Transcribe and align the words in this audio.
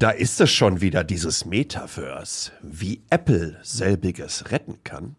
Da 0.00 0.10
ist 0.10 0.40
es 0.40 0.52
schon 0.52 0.80
wieder, 0.80 1.02
dieses 1.02 1.44
Metaverse. 1.44 2.52
Wie 2.62 3.02
Apple 3.10 3.58
selbiges 3.64 4.52
retten 4.52 4.78
kann. 4.84 5.16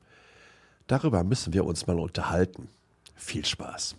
Darüber 0.88 1.26
müssen 1.26 1.52
wir 1.52 1.66
uns 1.66 1.86
mal 1.86 2.00
unterhalten. 2.00 2.70
Viel 3.14 3.44
Spaß. 3.44 3.98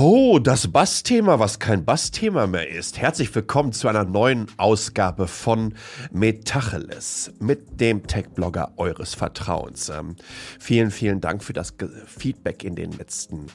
Oh, 0.00 0.38
das 0.38 0.68
Bassthema, 0.68 1.40
was 1.40 1.58
kein 1.58 1.84
Bassthema 1.84 2.46
mehr 2.46 2.68
ist. 2.68 2.98
Herzlich 2.98 3.34
willkommen 3.34 3.72
zu 3.72 3.88
einer 3.88 4.04
neuen 4.04 4.46
Ausgabe 4.56 5.26
von 5.26 5.74
Metacheles 6.12 7.32
mit 7.40 7.80
dem 7.80 8.06
Tech-Blogger 8.06 8.74
eures 8.76 9.14
Vertrauens. 9.14 9.88
Ähm, 9.88 10.14
vielen, 10.60 10.92
vielen 10.92 11.20
Dank 11.20 11.42
für 11.42 11.52
das 11.52 11.74
Feedback 12.06 12.62
in 12.62 12.76
den 12.76 12.92
letzten 12.92 13.46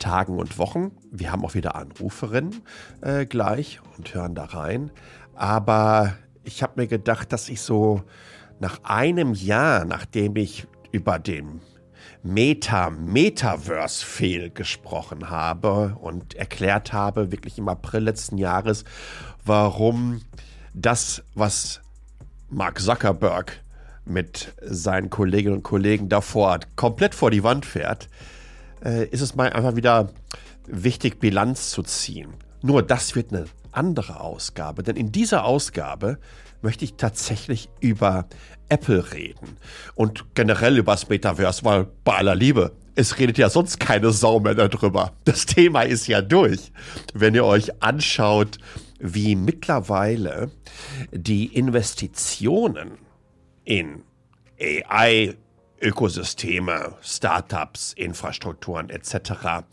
Tagen 0.00 0.40
und 0.40 0.58
Wochen. 0.58 0.90
Wir 1.12 1.30
haben 1.30 1.44
auch 1.44 1.54
wieder 1.54 1.76
Anruferinnen 1.76 2.62
äh, 3.00 3.24
gleich 3.24 3.78
und 3.96 4.12
hören 4.12 4.34
da 4.34 4.46
rein. 4.46 4.90
Aber 5.36 6.14
ich 6.42 6.64
habe 6.64 6.80
mir 6.80 6.88
gedacht, 6.88 7.32
dass 7.32 7.48
ich 7.48 7.60
so 7.60 8.02
nach 8.58 8.82
einem 8.82 9.34
Jahr, 9.34 9.84
nachdem 9.84 10.34
ich 10.34 10.66
über 10.90 11.20
den 11.20 11.60
Meta-Metaverse-Fehl 12.22 14.50
gesprochen 14.50 15.30
habe 15.30 15.96
und 16.00 16.34
erklärt 16.34 16.92
habe, 16.92 17.32
wirklich 17.32 17.58
im 17.58 17.68
April 17.68 18.04
letzten 18.04 18.38
Jahres, 18.38 18.84
warum 19.44 20.22
das, 20.74 21.22
was 21.34 21.80
Mark 22.48 22.80
Zuckerberg 22.80 23.60
mit 24.04 24.54
seinen 24.62 25.10
Kolleginnen 25.10 25.56
und 25.56 25.62
Kollegen 25.62 26.08
davor 26.08 26.60
komplett 26.76 27.14
vor 27.14 27.30
die 27.30 27.44
Wand 27.44 27.66
fährt, 27.66 28.08
äh, 28.84 29.06
ist 29.06 29.20
es 29.20 29.34
mal 29.34 29.52
einfach 29.52 29.76
wieder 29.76 30.10
wichtig, 30.66 31.20
Bilanz 31.20 31.70
zu 31.70 31.82
ziehen. 31.82 32.34
Nur 32.62 32.82
das 32.82 33.14
wird 33.14 33.32
eine 33.32 33.46
andere 33.72 34.20
Ausgabe, 34.20 34.82
denn 34.82 34.96
in 34.96 35.12
dieser 35.12 35.44
Ausgabe 35.44 36.18
möchte 36.62 36.84
ich 36.84 36.94
tatsächlich 36.94 37.68
über 37.80 38.26
Apple 38.68 39.12
reden 39.12 39.56
und 39.94 40.34
generell 40.34 40.78
über 40.78 40.92
das 40.92 41.08
Metaverse, 41.08 41.64
weil 41.64 41.86
bei 42.04 42.16
aller 42.16 42.34
Liebe, 42.34 42.72
es 42.94 43.18
redet 43.18 43.38
ja 43.38 43.48
sonst 43.50 43.80
keine 43.80 44.10
Sau 44.10 44.40
mehr 44.40 44.54
darüber. 44.54 45.12
Das 45.24 45.46
Thema 45.46 45.82
ist 45.82 46.06
ja 46.06 46.20
durch. 46.22 46.72
Wenn 47.14 47.34
ihr 47.34 47.44
euch 47.44 47.82
anschaut, 47.82 48.58
wie 48.98 49.34
mittlerweile 49.34 50.50
die 51.10 51.46
Investitionen 51.46 52.98
in 53.64 54.02
AI, 54.60 55.34
Ökosysteme, 55.80 56.96
Startups, 57.02 57.94
Infrastrukturen 57.94 58.90
etc., 58.90 59.64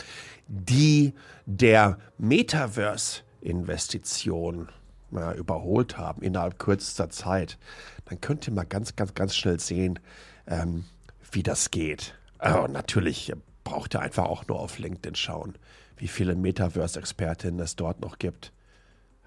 die 0.47 1.13
der 1.45 1.99
Metaverse-Investition 2.17 4.69
ja, 5.11 5.33
überholt 5.33 5.97
haben 5.97 6.21
innerhalb 6.21 6.59
kürzester 6.59 7.09
Zeit, 7.09 7.57
dann 8.05 8.21
könnt 8.21 8.47
ihr 8.47 8.53
mal 8.53 8.65
ganz, 8.65 8.95
ganz, 8.95 9.13
ganz 9.13 9.35
schnell 9.35 9.59
sehen, 9.59 9.99
ähm, 10.47 10.85
wie 11.31 11.43
das 11.43 11.71
geht. 11.71 12.15
Äh, 12.39 12.53
und 12.53 12.71
natürlich 12.71 13.33
braucht 13.63 13.95
ihr 13.95 14.01
einfach 14.01 14.25
auch 14.25 14.47
nur 14.47 14.59
auf 14.59 14.79
LinkedIn 14.79 15.15
schauen, 15.15 15.55
wie 15.97 16.07
viele 16.07 16.35
Metaverse-Expertinnen 16.35 17.59
es 17.59 17.75
dort 17.75 18.01
noch 18.01 18.17
gibt. 18.17 18.51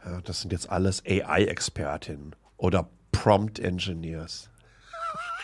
Ja, 0.04 0.20
das 0.22 0.40
sind 0.40 0.52
jetzt 0.52 0.68
alles 0.68 1.02
AI-Expertinnen 1.06 2.34
oder 2.56 2.88
Prompt-Engineers. 3.12 4.50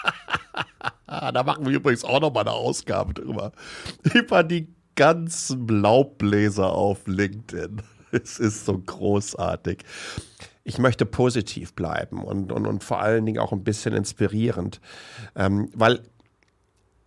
da 1.07 1.43
machen 1.43 1.67
wir 1.67 1.73
übrigens 1.73 2.05
auch 2.05 2.21
noch 2.21 2.33
mal 2.33 2.41
eine 2.41 2.53
Ausgabe 2.53 3.15
drüber. 3.15 3.53
Über 4.15 4.43
die 4.43 4.75
ganzen 4.97 5.69
Laubbläser 5.69 6.73
auf 6.73 7.07
LinkedIn. 7.07 7.83
es 8.13 8.39
ist 8.39 8.67
so 8.67 8.79
großartig. 8.79 9.85
Ich 10.65 10.79
möchte 10.79 11.07
positiv 11.07 11.75
bleiben 11.75 12.23
und, 12.23 12.53
und, 12.53 12.67
und 12.67 12.85
vor 12.85 13.01
allen 13.01 13.25
Dingen 13.25 13.39
auch 13.39 13.53
ein 13.53 13.65
bisschen 13.65 13.95
inspirierend, 13.95 14.81
ähm, 15.35 15.71
weil 15.75 16.03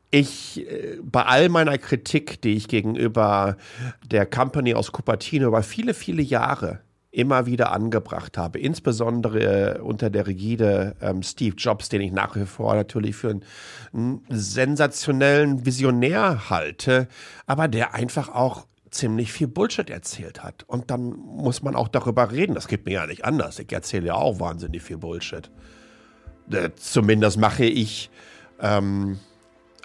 ich 0.09 0.67
äh, 0.67 0.97
bei 1.01 1.23
all 1.23 1.49
meiner 1.49 1.77
Kritik, 1.77 2.41
die 2.41 2.55
ich 2.55 2.67
gegenüber 2.67 3.57
der 4.05 4.25
Company 4.25 4.73
aus 4.73 4.91
Cupertino 4.91 5.47
über 5.47 5.63
viele, 5.63 5.93
viele 5.93 6.21
Jahre 6.21 6.81
immer 7.11 7.45
wieder 7.45 7.73
angebracht 7.73 8.37
habe, 8.37 8.59
insbesondere 8.59 9.75
äh, 9.75 9.79
unter 9.79 10.09
der 10.09 10.27
Rigide 10.27 10.95
ähm, 11.01 11.23
Steve 11.23 11.55
Jobs, 11.57 11.89
den 11.89 12.01
ich 12.01 12.11
nach 12.11 12.35
wie 12.35 12.45
vor 12.45 12.73
natürlich 12.73 13.15
für 13.15 13.31
einen, 13.31 13.45
einen 13.93 14.21
sensationellen 14.29 15.65
Visionär 15.65 16.49
halte, 16.49 17.07
aber 17.45 17.67
der 17.67 17.93
einfach 17.93 18.29
auch 18.29 18.65
ziemlich 18.91 19.31
viel 19.31 19.47
Bullshit 19.47 19.89
erzählt 19.89 20.43
hat. 20.43 20.63
Und 20.67 20.91
dann 20.91 21.11
muss 21.11 21.63
man 21.63 21.75
auch 21.75 21.87
darüber 21.87 22.31
reden. 22.31 22.53
Das 22.53 22.67
geht 22.67 22.85
mir 22.85 22.93
ja 22.93 23.07
nicht 23.07 23.25
anders. 23.25 23.57
Ich 23.59 23.71
erzähle 23.71 24.07
ja 24.07 24.15
auch 24.15 24.39
wahnsinnig 24.39 24.83
viel 24.83 24.97
Bullshit. 24.97 25.49
Äh, 26.51 26.71
zumindest 26.75 27.37
mache 27.37 27.65
ich 27.65 28.11
ähm, 28.59 29.19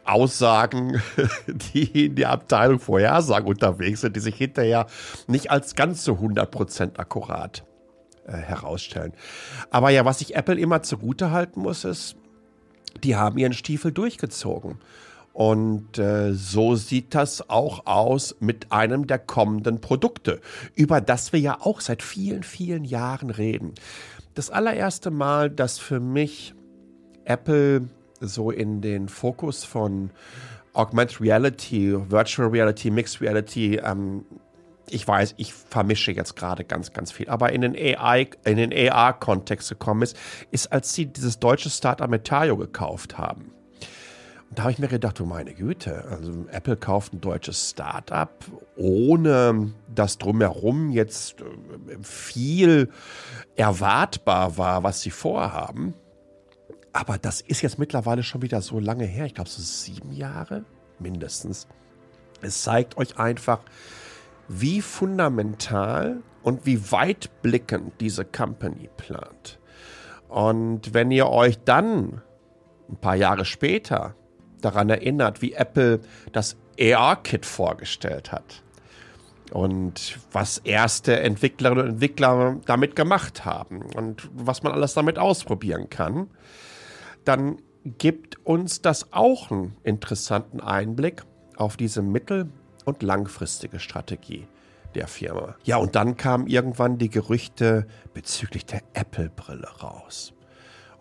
Aussagen, 0.04 1.00
die 1.46 2.06
in 2.06 2.16
der 2.16 2.30
Abteilung 2.30 2.80
Vorhersagen 2.80 3.48
unterwegs 3.48 4.00
sind, 4.00 4.16
die 4.16 4.20
sich 4.20 4.36
hinterher 4.36 4.86
nicht 5.26 5.50
als 5.50 5.74
ganz 5.74 6.04
so 6.04 6.14
100% 6.14 6.98
akkurat 6.98 7.64
äh, 8.26 8.32
herausstellen. 8.32 9.12
Aber 9.70 9.90
ja, 9.90 10.04
was 10.04 10.20
ich 10.20 10.34
Apple 10.34 10.58
immer 10.58 10.82
zugute 10.82 11.30
halten 11.30 11.60
muss, 11.60 11.84
ist, 11.84 12.16
die 13.04 13.16
haben 13.16 13.38
ihren 13.38 13.52
Stiefel 13.52 13.92
durchgezogen. 13.92 14.78
Und 15.36 15.98
äh, 15.98 16.32
so 16.32 16.76
sieht 16.76 17.14
das 17.14 17.50
auch 17.50 17.84
aus 17.84 18.36
mit 18.40 18.72
einem 18.72 19.06
der 19.06 19.18
kommenden 19.18 19.82
Produkte, 19.82 20.40
über 20.74 21.02
das 21.02 21.34
wir 21.34 21.40
ja 21.40 21.58
auch 21.60 21.82
seit 21.82 22.02
vielen, 22.02 22.42
vielen 22.42 22.86
Jahren 22.86 23.28
reden. 23.28 23.74
Das 24.32 24.48
allererste 24.48 25.10
Mal, 25.10 25.50
dass 25.50 25.78
für 25.78 26.00
mich 26.00 26.54
Apple 27.26 27.82
so 28.18 28.50
in 28.50 28.80
den 28.80 29.10
Fokus 29.10 29.62
von 29.62 30.08
Augmented 30.72 31.20
Reality, 31.20 31.94
Virtual 32.10 32.48
Reality, 32.48 32.90
Mixed 32.90 33.20
Reality, 33.20 33.76
ähm, 33.76 34.24
ich 34.88 35.06
weiß, 35.06 35.34
ich 35.36 35.52
vermische 35.52 36.12
jetzt 36.12 36.36
gerade 36.36 36.64
ganz, 36.64 36.94
ganz 36.94 37.12
viel, 37.12 37.28
aber 37.28 37.52
in 37.52 37.60
den 37.60 37.74
AI, 37.76 38.30
in 38.46 38.56
den 38.56 38.72
AR-Kontext 38.72 39.68
gekommen 39.68 40.00
ist, 40.00 40.16
ist, 40.50 40.72
als 40.72 40.94
sie 40.94 41.04
dieses 41.04 41.38
deutsche 41.38 41.68
Startup 41.68 42.08
Metaio 42.08 42.56
gekauft 42.56 43.18
haben. 43.18 43.52
Da 44.56 44.62
habe 44.62 44.72
ich 44.72 44.78
mir 44.78 44.88
gedacht, 44.88 45.18
du 45.18 45.26
meine 45.26 45.52
Güte, 45.52 46.06
also 46.06 46.46
Apple 46.50 46.78
kauft 46.78 47.12
ein 47.12 47.20
deutsches 47.20 47.72
Start-up, 47.72 48.42
ohne 48.74 49.74
dass 49.94 50.16
drumherum 50.16 50.90
jetzt 50.90 51.42
äh, 51.42 52.02
viel 52.02 52.88
erwartbar 53.54 54.56
war, 54.56 54.82
was 54.82 55.02
sie 55.02 55.10
vorhaben. 55.10 55.92
Aber 56.94 57.18
das 57.18 57.42
ist 57.42 57.60
jetzt 57.60 57.78
mittlerweile 57.78 58.22
schon 58.22 58.40
wieder 58.40 58.62
so 58.62 58.80
lange 58.80 59.04
her. 59.04 59.26
Ich 59.26 59.34
glaube, 59.34 59.50
so 59.50 59.60
sieben 59.60 60.10
Jahre 60.12 60.64
mindestens. 60.98 61.68
Es 62.40 62.62
zeigt 62.62 62.96
euch 62.96 63.18
einfach, 63.18 63.60
wie 64.48 64.80
fundamental 64.80 66.22
und 66.42 66.64
wie 66.64 66.90
weitblickend 66.90 68.00
diese 68.00 68.24
Company 68.24 68.88
plant. 68.96 69.58
Und 70.28 70.94
wenn 70.94 71.10
ihr 71.10 71.28
euch 71.28 71.58
dann 71.62 72.22
ein 72.88 72.96
paar 72.96 73.16
Jahre 73.16 73.44
später 73.44 74.14
daran 74.66 74.90
erinnert, 74.90 75.42
wie 75.42 75.52
Apple 75.52 76.00
das 76.32 76.56
AR-Kit 76.78 77.46
vorgestellt 77.46 78.32
hat 78.32 78.62
und 79.52 80.18
was 80.32 80.58
erste 80.58 81.20
Entwicklerinnen 81.20 81.84
und 81.84 81.90
Entwickler 81.92 82.56
damit 82.66 82.96
gemacht 82.96 83.44
haben 83.44 83.82
und 83.94 84.28
was 84.34 84.62
man 84.62 84.72
alles 84.72 84.94
damit 84.94 85.18
ausprobieren 85.18 85.88
kann, 85.88 86.28
dann 87.24 87.58
gibt 87.84 88.44
uns 88.44 88.82
das 88.82 89.12
auch 89.12 89.50
einen 89.50 89.76
interessanten 89.84 90.60
Einblick 90.60 91.22
auf 91.56 91.76
diese 91.76 92.02
mittel- 92.02 92.48
und 92.84 93.02
langfristige 93.02 93.78
Strategie 93.78 94.46
der 94.94 95.06
Firma. 95.06 95.56
Ja, 95.64 95.76
und 95.76 95.94
dann 95.94 96.16
kamen 96.16 96.46
irgendwann 96.46 96.98
die 96.98 97.10
Gerüchte 97.10 97.86
bezüglich 98.14 98.66
der 98.66 98.82
Apple-Brille 98.94 99.68
raus 99.82 100.32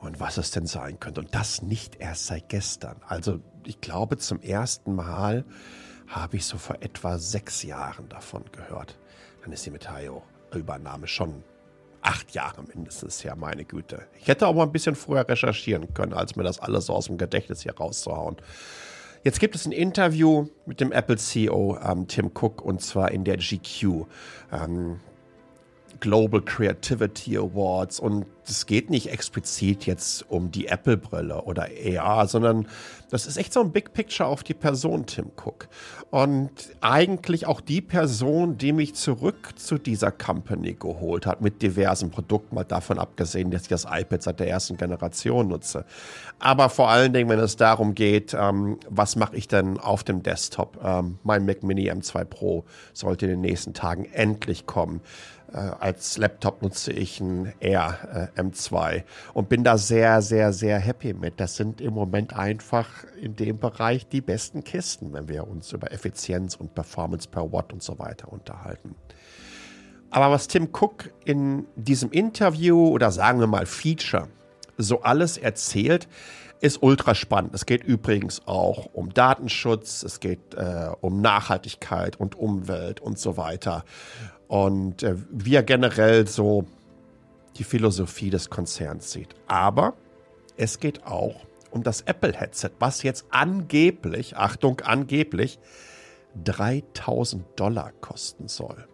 und 0.05 0.19
was 0.19 0.37
es 0.37 0.51
denn 0.51 0.67
sein 0.67 0.99
könnte. 0.99 1.21
Und 1.21 1.33
das 1.33 1.61
nicht 1.61 1.97
erst 1.97 2.27
seit 2.27 2.49
gestern. 2.49 2.97
Also 3.07 3.39
ich 3.65 3.81
glaube, 3.81 4.17
zum 4.17 4.41
ersten 4.41 4.95
Mal 4.95 5.45
habe 6.07 6.37
ich 6.37 6.45
so 6.45 6.57
vor 6.57 6.77
etwa 6.81 7.17
sechs 7.17 7.63
Jahren 7.63 8.07
davon 8.09 8.43
gehört. 8.51 8.97
Dann 9.43 9.51
ist 9.51 9.65
die 9.65 9.71
Metaio-Übernahme 9.71 11.07
schon 11.07 11.43
acht 12.01 12.31
Jahre 12.35 12.63
mindestens 12.63 13.23
her, 13.23 13.35
meine 13.35 13.65
Güte. 13.65 14.07
Ich 14.19 14.27
hätte 14.27 14.47
auch 14.47 14.53
mal 14.53 14.63
ein 14.63 14.71
bisschen 14.71 14.95
vorher 14.95 15.27
recherchieren 15.27 15.93
können, 15.93 16.13
als 16.13 16.35
mir 16.35 16.43
das 16.43 16.59
alles 16.59 16.85
so 16.85 16.93
aus 16.93 17.07
dem 17.07 17.17
Gedächtnis 17.17 17.61
hier 17.61 17.75
rauszuhauen. 17.75 18.37
Jetzt 19.23 19.39
gibt 19.39 19.55
es 19.55 19.65
ein 19.65 19.71
Interview 19.71 20.47
mit 20.67 20.79
dem 20.79 20.91
Apple 20.91 21.17
CEO 21.17 21.79
ähm, 21.83 22.07
Tim 22.07 22.27
Cook 22.27 22.61
und 22.61 22.81
zwar 22.81 23.11
in 23.11 23.23
der 23.23 23.37
GQ. 23.37 24.05
Ähm, 24.51 24.99
Global 25.99 26.41
Creativity 26.41 27.37
Awards 27.37 27.99
und 27.99 28.25
es 28.47 28.65
geht 28.65 28.89
nicht 28.89 29.11
explizit 29.11 29.85
jetzt 29.85 30.29
um 30.29 30.51
die 30.51 30.67
Apple-Brille 30.67 31.43
oder 31.43 31.67
AR, 31.97 32.27
sondern 32.27 32.67
das 33.09 33.25
ist 33.25 33.37
echt 33.37 33.53
so 33.53 33.61
ein 33.61 33.71
Big 33.71 33.93
Picture 33.93 34.29
auf 34.29 34.43
die 34.43 34.53
Person 34.53 35.05
Tim 35.05 35.31
Cook. 35.35 35.67
Und 36.11 36.51
eigentlich 36.81 37.45
auch 37.47 37.61
die 37.61 37.81
Person, 37.81 38.57
die 38.57 38.71
mich 38.71 38.95
zurück 38.95 39.53
zu 39.55 39.77
dieser 39.77 40.11
Company 40.11 40.73
geholt 40.73 41.25
hat 41.25 41.41
mit 41.41 41.61
diversen 41.61 42.11
Produkten, 42.11 42.55
mal 42.55 42.63
davon 42.63 42.99
abgesehen, 42.99 43.51
dass 43.51 43.63
ich 43.63 43.67
das 43.67 43.85
iPad 43.89 44.21
seit 44.21 44.39
der 44.39 44.49
ersten 44.49 44.77
Generation 44.77 45.47
nutze. 45.47 45.85
Aber 46.39 46.69
vor 46.69 46.89
allen 46.89 47.13
Dingen, 47.13 47.29
wenn 47.29 47.39
es 47.39 47.55
darum 47.55 47.95
geht, 47.95 48.35
ähm, 48.39 48.77
was 48.89 49.15
mache 49.15 49.35
ich 49.35 49.47
denn 49.47 49.79
auf 49.79 50.03
dem 50.03 50.23
Desktop? 50.23 50.79
Ähm, 50.83 51.19
mein 51.23 51.45
Mac 51.45 51.63
Mini 51.63 51.91
M2 51.91 52.25
Pro 52.25 52.65
sollte 52.93 53.25
in 53.25 53.31
den 53.31 53.41
nächsten 53.41 53.73
Tagen 53.73 54.05
endlich 54.05 54.65
kommen. 54.65 55.01
Äh, 55.55 55.71
als 55.79 56.17
Laptop 56.17 56.61
nutze 56.61 56.91
ich 56.91 57.21
ein 57.21 57.53
Air 57.61 58.29
äh, 58.35 58.41
M2 58.41 59.03
und 59.33 59.47
bin 59.47 59.63
da 59.63 59.77
sehr, 59.77 60.21
sehr, 60.21 60.51
sehr 60.51 60.79
happy 60.79 61.13
mit. 61.13 61.39
Das 61.39 61.55
sind 61.55 61.79
im 61.79 61.93
Moment 61.93 62.35
einfach 62.35 62.89
in 63.21 63.37
dem 63.37 63.57
Bereich 63.57 64.05
die 64.05 64.19
besten 64.19 64.65
Kisten, 64.65 65.13
wenn 65.13 65.29
wir 65.29 65.47
uns 65.47 65.71
über 65.71 65.93
Effizienz 65.93 66.55
und 66.55 66.75
Performance 66.75 67.29
per 67.29 67.53
Watt 67.53 67.71
und 67.71 67.81
so 67.81 67.97
weiter 67.99 68.33
unterhalten. 68.33 68.95
Aber 70.09 70.29
was 70.29 70.49
Tim 70.49 70.69
Cook 70.73 71.13
in 71.23 71.65
diesem 71.77 72.11
Interview 72.11 72.89
oder 72.89 73.11
sagen 73.11 73.39
wir 73.39 73.47
mal 73.47 73.65
Feature 73.65 74.27
so 74.77 75.03
alles 75.03 75.37
erzählt, 75.37 76.09
ist 76.59 76.81
ultra 76.81 77.15
spannend. 77.15 77.53
Es 77.53 77.65
geht 77.65 77.83
übrigens 77.83 78.41
auch 78.45 78.87
um 78.93 79.13
Datenschutz, 79.13 80.03
es 80.03 80.19
geht 80.19 80.53
äh, 80.55 80.89
um 80.99 81.21
Nachhaltigkeit 81.21 82.19
und 82.19 82.35
Umwelt 82.35 82.99
und 82.99 83.19
so 83.19 83.37
weiter 83.37 83.85
und 84.47 85.03
äh, 85.03 85.15
wie 85.29 85.55
er 85.55 85.63
generell 85.63 86.27
so 86.27 86.65
die 87.57 87.63
Philosophie 87.63 88.29
des 88.29 88.49
Konzerns 88.49 89.11
sieht. 89.11 89.35
Aber 89.47 89.93
es 90.57 90.79
geht 90.79 91.05
auch 91.05 91.45
um 91.71 91.83
das 91.83 92.01
Apple-Headset, 92.01 92.71
was 92.79 93.03
jetzt 93.03 93.25
angeblich, 93.31 94.37
Achtung, 94.37 94.79
angeblich 94.81 95.59
3000 96.43 97.43
Dollar 97.55 97.91
kosten 98.01 98.47
soll. 98.47 98.87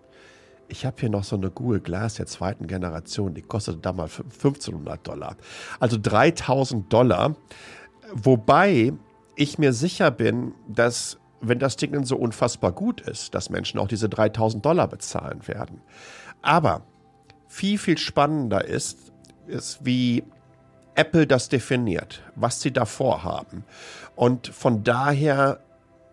Ich 0.67 0.85
habe 0.85 0.95
hier 0.99 1.09
noch 1.09 1.23
so 1.23 1.35
eine 1.35 1.51
Google 1.51 1.81
Glass 1.81 2.15
der 2.15 2.27
zweiten 2.27 2.65
Generation, 2.65 3.33
die 3.33 3.41
kostete 3.41 3.79
damals 3.79 4.19
1500 4.19 5.05
Dollar. 5.05 5.35
Also 5.79 5.97
3000 6.01 6.91
Dollar, 6.91 7.35
wobei 8.13 8.93
ich 9.35 9.57
mir 9.57 9.73
sicher 9.73 10.11
bin, 10.11 10.53
dass 10.67 11.17
wenn 11.41 11.59
das 11.59 11.75
Ding 11.75 11.91
dann 11.91 12.05
so 12.05 12.15
unfassbar 12.15 12.71
gut 12.71 13.01
ist, 13.01 13.33
dass 13.35 13.49
Menschen 13.49 13.79
auch 13.79 13.87
diese 13.87 14.09
3000 14.09 14.63
Dollar 14.63 14.87
bezahlen 14.87 15.47
werden. 15.47 15.81
Aber 16.41 16.83
viel, 17.47 17.77
viel 17.77 17.97
spannender 17.97 18.65
ist, 18.65 19.11
ist, 19.47 19.83
wie 19.83 20.23
Apple 20.95 21.27
das 21.27 21.49
definiert, 21.49 22.21
was 22.35 22.61
sie 22.61 22.71
davor 22.71 23.23
haben. 23.23 23.63
Und 24.15 24.47
von 24.47 24.83
daher 24.83 25.59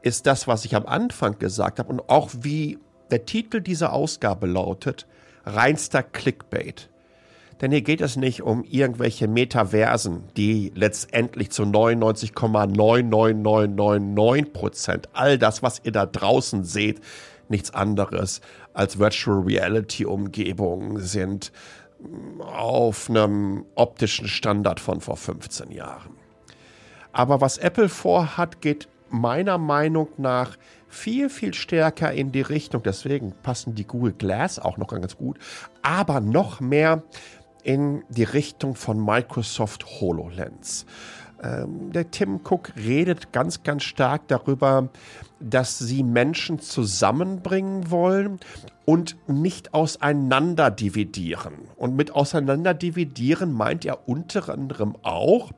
ist 0.03 0.27
das, 0.27 0.47
was 0.49 0.65
ich 0.65 0.75
am 0.75 0.87
Anfang 0.87 1.39
gesagt 1.39 1.79
habe 1.79 1.91
und 1.91 2.09
auch 2.09 2.31
wie 2.41 2.79
der 3.11 3.25
Titel 3.25 3.61
dieser 3.61 3.93
Ausgabe 3.93 4.47
lautet, 4.47 5.07
reinster 5.45 6.03
Clickbait. 6.03 6.89
Denn 7.61 7.73
hier 7.73 7.83
geht 7.83 8.01
es 8.01 8.15
nicht 8.17 8.43
um 8.43 8.63
irgendwelche 8.65 9.27
Metaversen, 9.27 10.23
die 10.37 10.71
letztendlich 10.75 11.51
zu 11.51 11.65
99,99999 11.65 14.53
Prozent, 14.53 15.09
all 15.13 15.39
das, 15.39 15.61
was 15.63 15.81
ihr 15.85 15.93
da 15.93 16.07
draußen 16.07 16.65
seht, 16.65 17.01
nichts 17.49 17.75
anderes 17.75 18.41
als 18.75 18.99
Virtual 18.99 19.41
Reality 19.41 20.07
Umgebungen 20.07 21.01
sind 21.01 21.53
auf 22.41 23.11
einem 23.11 23.65
optischen 23.75 24.29
Standard 24.29 24.79
von 24.79 25.01
vor 25.01 25.17
15 25.17 25.73
Jahren. 25.73 26.15
Aber 27.13 27.41
was 27.41 27.59
Apple 27.59 27.89
vorhat, 27.89 28.61
geht 28.61 28.89
meiner 29.11 29.59
Meinung 29.59 30.09
nach 30.17 30.57
viel, 30.87 31.29
viel 31.29 31.55
stärker 31.55 32.13
in 32.13 32.33
die 32.33 32.43
Richtung. 32.43 32.83
Deswegen 32.83 33.33
passen 33.43 33.75
die 33.75 33.87
Google 33.87 34.13
Glass 34.13 34.59
auch 34.59 34.77
noch 34.77 34.89
ganz 34.89 35.17
gut. 35.17 35.39
Aber 35.83 36.21
noch 36.21 36.61
mehr 36.61 37.03
in 37.69 38.03
die 38.09 38.25
Richtung 38.25 38.75
von 38.75 38.99
Microsoft 39.05 40.01
HoloLens. 40.01 40.87
Ähm, 41.43 41.93
der 41.93 42.11
Tim 42.11 42.41
Cook 42.43 42.73
redet 42.77 43.31
ganz, 43.31 43.63
ganz 43.63 43.83
stark 43.83 44.27
darüber, 44.29 44.89
dass 45.39 45.79
sie 45.79 46.03
Menschen 46.03 46.61
zusammenbringen 46.61 47.91
wollen 47.91 48.41
und 48.87 49.17
nicht 49.29 49.75
auseinander 49.75 50.71
dividieren. 50.71 51.57
Und 51.77 51.95
mit 51.95 52.13
auseinander 52.13 52.73
dividieren 52.73 53.53
meint 53.53 53.85
er 53.85 54.09
unter 54.09 54.49
anderem 54.49 54.97
auch, 55.03 55.53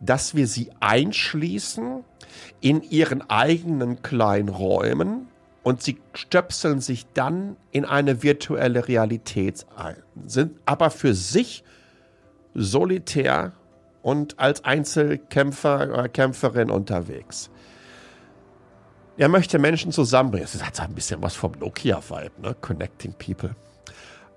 dass 0.00 0.36
wir 0.36 0.46
sie 0.46 0.70
einschließen 0.78 2.04
in 2.60 2.82
ihren 2.82 3.28
eigenen 3.28 4.00
kleinen 4.02 4.48
Räumen 4.48 5.26
und 5.68 5.82
sie 5.82 6.00
stöpseln 6.14 6.80
sich 6.80 7.04
dann 7.12 7.58
in 7.72 7.84
eine 7.84 8.22
virtuelle 8.22 8.88
Realität 8.88 9.66
ein, 9.76 9.96
sind 10.24 10.58
aber 10.64 10.88
für 10.88 11.12
sich 11.12 11.62
solitär 12.54 13.52
und 14.00 14.38
als 14.38 14.64
Einzelkämpfer 14.64 15.90
oder 15.92 16.08
Kämpferin 16.08 16.70
unterwegs. 16.70 17.50
Er 19.18 19.28
möchte 19.28 19.58
Menschen 19.58 19.92
zusammenbringen. 19.92 20.48
Das 20.50 20.64
hat 20.64 20.80
ein 20.80 20.94
bisschen 20.94 21.20
was 21.20 21.34
vom 21.34 21.52
Nokia-Vibe, 21.60 22.40
ne? 22.40 22.56
Connecting 22.62 23.12
People. 23.12 23.54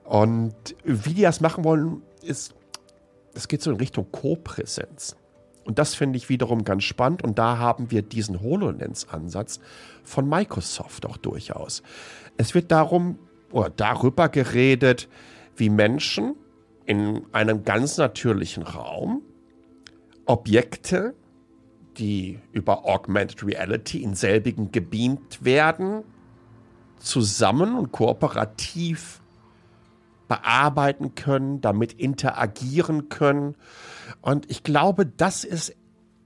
Und 0.03 0.53
wie 0.83 1.13
die 1.13 1.21
das 1.21 1.39
machen 1.39 1.63
wollen, 1.63 2.01
ist, 2.23 2.55
es 3.33 3.47
geht 3.47 3.61
so 3.61 3.71
in 3.71 3.77
Richtung 3.77 4.11
Co-Präsenz. 4.11 5.15
Und 5.63 5.79
das 5.79 5.95
finde 5.95 6.17
ich 6.17 6.29
wiederum 6.29 6.63
ganz 6.63 6.83
spannend. 6.83 7.23
Und 7.23 7.37
da 7.37 7.57
haben 7.57 7.91
wir 7.91 8.01
diesen 8.01 8.41
HoloLens-Ansatz 8.41 9.59
von 10.03 10.27
Microsoft 10.27 11.05
auch 11.05 11.17
durchaus. 11.17 11.83
Es 12.37 12.55
wird 12.55 12.71
darum 12.71 13.19
oder 13.51 13.69
darüber 13.69 14.29
geredet, 14.29 15.07
wie 15.55 15.69
Menschen 15.69 16.35
in 16.85 17.21
einem 17.31 17.63
ganz 17.63 17.97
natürlichen 17.97 18.63
Raum 18.63 19.21
Objekte, 20.25 21.13
die 21.97 22.39
über 22.51 22.85
Augmented 22.85 23.43
Reality 23.43 24.01
in 24.01 24.15
selbigen 24.15 24.71
gebeamt 24.71 25.43
werden, 25.43 26.03
zusammen 26.97 27.75
und 27.75 27.91
kooperativ 27.91 29.20
bearbeiten 30.31 31.13
können, 31.13 31.59
damit 31.59 31.91
interagieren 31.91 33.09
können. 33.09 33.55
Und 34.21 34.49
ich 34.49 34.63
glaube, 34.63 35.05
das 35.05 35.43
ist 35.43 35.75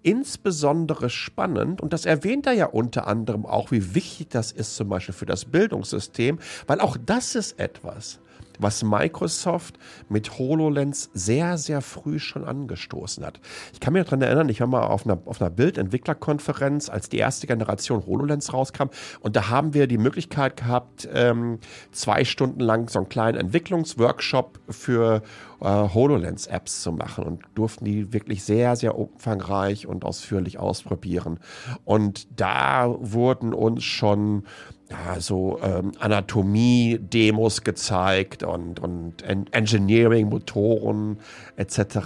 insbesondere 0.03 1.09
spannend, 1.09 1.81
und 1.81 1.91
das 1.91 2.05
erwähnt 2.05 2.45
er 2.45 2.53
ja 2.53 2.67
unter 2.67 3.07
anderem 3.07 3.47
auch, 3.47 3.71
wie 3.71 3.95
wichtig 3.95 4.29
das 4.29 4.51
ist 4.51 4.75
zum 4.75 4.89
Beispiel 4.89 5.15
für 5.15 5.25
das 5.25 5.45
Bildungssystem, 5.45 6.37
weil 6.67 6.81
auch 6.81 6.97
das 7.03 7.33
ist 7.33 7.59
etwas, 7.59 8.19
was 8.59 8.83
Microsoft 8.83 9.77
mit 10.09 10.37
HoloLens 10.37 11.09
sehr, 11.13 11.57
sehr 11.57 11.81
früh 11.81 12.19
schon 12.19 12.45
angestoßen 12.45 13.25
hat. 13.25 13.39
Ich 13.73 13.79
kann 13.79 13.93
mich 13.93 14.03
daran 14.03 14.21
erinnern, 14.21 14.49
ich 14.49 14.59
war 14.59 14.67
mal 14.67 14.83
auf 14.83 15.05
einer, 15.05 15.19
auf 15.25 15.41
einer 15.41 15.49
Bildentwicklerkonferenz, 15.49 16.89
als 16.89 17.09
die 17.09 17.17
erste 17.17 17.47
Generation 17.47 18.05
HoloLens 18.05 18.53
rauskam 18.53 18.89
und 19.21 19.35
da 19.35 19.49
haben 19.49 19.73
wir 19.73 19.87
die 19.87 19.97
Möglichkeit 19.97 20.57
gehabt, 20.57 21.07
ähm, 21.13 21.59
zwei 21.91 22.25
Stunden 22.25 22.59
lang 22.59 22.89
so 22.89 22.99
einen 22.99 23.09
kleinen 23.09 23.37
Entwicklungsworkshop 23.37 24.59
für 24.69 25.21
äh, 25.61 25.65
HoloLens-Apps 25.65 26.81
zu 26.81 26.91
machen 26.91 27.23
und 27.23 27.43
durften 27.55 27.85
die 27.85 28.13
wirklich 28.13 28.43
sehr, 28.43 28.75
sehr 28.75 28.97
umfangreich 28.97 29.87
und 29.87 30.03
ausführlich 30.05 30.59
ausprobieren. 30.59 31.39
Und 31.83 32.27
da 32.39 32.95
wurden 32.99 33.53
uns 33.53 33.83
schon 33.83 34.43
ja, 34.89 35.19
so 35.19 35.59
ähm, 35.63 35.93
Anatomie-Demos 35.99 37.63
gezeigt 37.63 38.43
und, 38.43 38.79
und 38.79 39.23
Engineering, 39.23 40.29
Motoren 40.29 41.17
etc. 41.55 41.97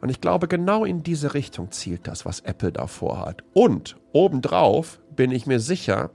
Und 0.00 0.08
ich 0.08 0.20
glaube, 0.20 0.48
genau 0.48 0.84
in 0.84 1.02
diese 1.02 1.34
Richtung 1.34 1.70
zielt 1.70 2.06
das, 2.06 2.24
was 2.24 2.40
Apple 2.40 2.72
da 2.72 2.86
vorhat. 2.86 3.42
Und 3.52 3.96
obendrauf 4.12 5.00
bin 5.14 5.32
ich 5.32 5.46
mir 5.46 5.60
sicher, 5.60 6.10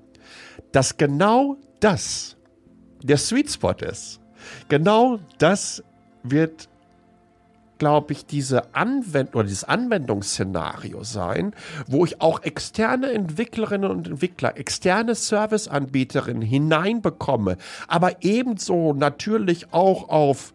dass 0.71 0.97
genau 0.97 1.57
das 1.79 2.38
der 3.03 3.17
Sweet 3.17 3.51
Spot 3.51 3.75
ist. 3.81 4.19
Genau 4.69 5.19
das 5.38 5.83
wird 6.23 6.69
glaube 7.83 8.13
ich, 8.13 8.25
diese 8.25 8.73
Anwend 8.73 9.35
oder 9.35 9.43
dieses 9.43 9.65
Anwendungsszenario 9.65 11.03
sein, 11.03 11.53
wo 11.85 12.05
ich 12.05 12.21
auch 12.21 12.41
externe 12.43 13.11
Entwicklerinnen 13.11 13.91
und 13.91 14.07
Entwickler, 14.07 14.55
externe 14.57 15.15
Serviceanbieterinnen 15.15 16.41
hineinbekomme, 16.41 17.57
aber 17.89 18.23
ebenso 18.23 18.93
natürlich 18.93 19.73
auch 19.73 20.07
auf 20.07 20.53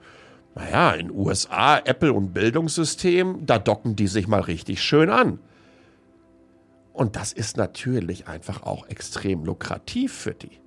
naja, 0.54 0.92
in 0.92 1.10
USA, 1.10 1.76
Apple 1.76 2.14
und 2.14 2.32
Bildungssystem, 2.32 3.44
da 3.44 3.58
docken 3.58 3.94
die 3.94 4.06
sich 4.06 4.26
mal 4.26 4.40
richtig 4.40 4.82
schön 4.82 5.10
an. 5.10 5.38
Und 6.94 7.14
das 7.14 7.34
ist 7.34 7.58
natürlich 7.58 8.26
einfach 8.26 8.62
auch 8.62 8.88
extrem 8.88 9.44
lukrativ 9.44 10.14
für 10.14 10.32
die. 10.32 10.58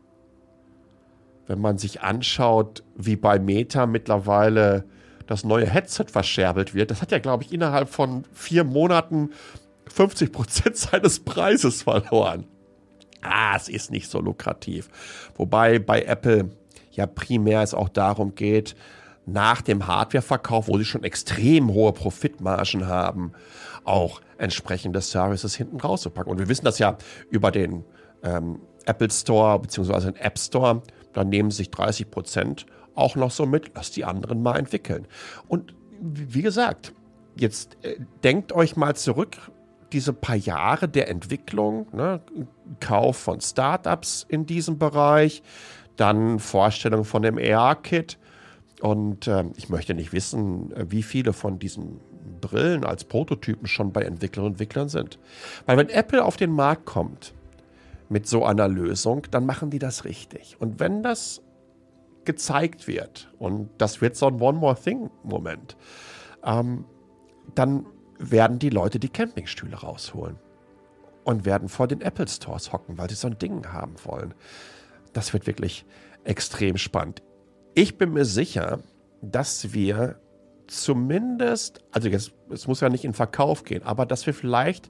wenn 1.48 1.60
man 1.60 1.80
sich 1.80 2.02
anschaut, 2.02 2.84
wie 2.96 3.16
bei 3.16 3.40
Meta 3.40 3.88
mittlerweile 3.88 4.86
das 5.32 5.44
neue 5.44 5.66
Headset 5.66 6.06
verscherbelt 6.12 6.74
wird, 6.74 6.92
das 6.92 7.02
hat 7.02 7.12
ja, 7.12 7.20
glaube 7.20 7.44
ich, 7.44 7.54
innerhalb 7.54 7.90
von 7.90 8.26
vier 8.34 8.64
Monaten 8.64 9.32
50 9.88 10.32
Prozent 10.32 10.78
seines 10.78 11.22
Preises 11.22 11.84
verloren. 11.84 12.46
Ah, 13.22 13.56
es 13.56 13.70
ist 13.70 13.92
nicht 13.92 14.10
so 14.10 14.20
lukrativ. 14.20 14.90
Wobei 15.36 15.80
bei 15.80 16.02
Apple 16.02 16.50
ja 16.92 17.06
primär 17.06 17.62
es 17.62 17.74
auch 17.74 17.90
darum 17.90 18.36
geht, 18.36 18.76
nach 19.26 19.62
dem 19.62 19.88
Hardwareverkauf, 19.88 20.68
wo 20.68 20.78
sie 20.78 20.86
schon 20.86 21.04
extrem 21.04 21.72
hohe 21.72 21.94
Profitmargen 21.94 22.88
haben, 22.88 23.32
auch 23.86 24.22
entsprechende 24.38 25.00
Services 25.00 25.56
hinten 25.56 25.80
rauszupacken. 25.80 26.32
Und 26.32 26.40
wir 26.40 26.50
wissen 26.50 26.66
das 26.66 26.80
ja 26.80 26.98
über 27.30 27.52
den 27.52 27.86
ähm, 28.24 28.60
Apple 28.86 29.12
Store 29.12 29.60
bzw. 29.60 30.12
den 30.12 30.16
App 30.16 30.38
Store, 30.40 30.82
da 31.14 31.24
nehmen 31.24 31.52
sich 31.52 31.72
30 31.72 32.10
Prozent 32.10 32.66
auch 32.96 33.16
noch 33.16 33.32
so 33.32 33.46
mit, 33.46 33.72
lass 33.76 33.92
die 33.92 34.06
anderen 34.06 34.42
mal 34.42 34.58
entwickeln. 34.58 35.08
Und 35.48 35.74
wie 36.02 36.42
gesagt, 36.42 36.94
jetzt 37.36 37.78
äh, 37.84 37.96
denkt 38.24 38.54
euch 38.54 38.76
mal 38.76 38.96
zurück, 38.96 39.38
diese 39.92 40.14
paar 40.14 40.36
Jahre 40.36 40.88
der 40.88 41.10
Entwicklung, 41.10 41.88
ne, 41.92 42.22
Kauf 42.80 43.18
von 43.18 43.42
Startups 43.42 44.26
in 44.30 44.46
diesem 44.46 44.78
Bereich, 44.78 45.44
dann 45.98 46.40
Vorstellung 46.40 47.04
von 47.04 47.22
dem 47.22 47.38
AR-Kit. 47.38 48.18
Und 48.82 49.28
äh, 49.28 49.44
ich 49.58 49.70
möchte 49.70 49.94
nicht 49.94 50.14
wissen, 50.14 50.74
wie 50.90 51.04
viele 51.04 51.34
von 51.34 51.60
diesen 51.60 52.00
Brillen 52.40 52.84
als 52.84 53.04
Prototypen 53.04 53.68
schon 53.68 53.92
bei 53.92 54.02
Entwicklerinnen 54.02 54.54
und 54.54 54.54
Entwicklern 54.54 54.90
sind. 54.90 55.20
Weil 55.66 55.78
wenn 55.78 55.90
Apple 55.90 56.24
auf 56.24 56.38
den 56.38 56.52
Markt 56.52 56.86
kommt 56.86 57.34
mit 58.10 58.28
so 58.28 58.46
einer 58.46 58.68
Lösung, 58.68 59.28
dann 59.30 59.46
machen 59.46 59.70
die 59.70 59.80
das 59.80 60.06
richtig. 60.06 60.58
Und 60.60 60.80
wenn 60.80 61.04
das 61.04 61.42
gezeigt 62.26 62.88
wird, 62.88 63.32
und 63.40 63.70
das 63.78 64.02
wird 64.02 64.16
so 64.16 64.28
ein 64.28 64.40
One 64.40 64.60
More 64.60 64.76
Thing-Moment, 64.76 65.78
ähm, 66.44 66.86
dann 67.56 67.86
werden 68.20 68.60
die 68.60 68.70
Leute 68.70 69.00
die 69.00 69.10
Campingstühle 69.10 69.76
rausholen 69.76 70.38
und 71.24 71.46
werden 71.46 71.70
vor 71.70 71.88
den 71.88 72.02
Apple 72.02 72.28
Stores 72.28 72.72
hocken, 72.72 72.98
weil 72.98 73.10
sie 73.10 73.16
so 73.16 73.28
ein 73.28 73.38
Ding 73.38 73.68
haben 73.72 73.96
wollen. 74.06 74.34
Das 75.14 75.34
wird 75.34 75.48
wirklich 75.48 75.86
extrem 76.24 76.78
spannend. 76.78 77.22
Ich 77.74 77.98
bin 77.98 78.14
mir 78.14 78.26
sicher, 78.26 78.80
dass 79.22 79.74
wir 79.74 80.20
zumindest, 80.68 81.84
also 81.92 82.10
jetzt, 82.10 82.34
es 82.50 82.68
muss 82.68 82.82
ja 82.82 82.90
nicht 82.90 83.04
in 83.04 83.14
Verkauf 83.14 83.64
gehen, 83.64 83.84
aber 83.84 84.06
dass 84.06 84.26
wir 84.26 84.34
vielleicht 84.34 84.90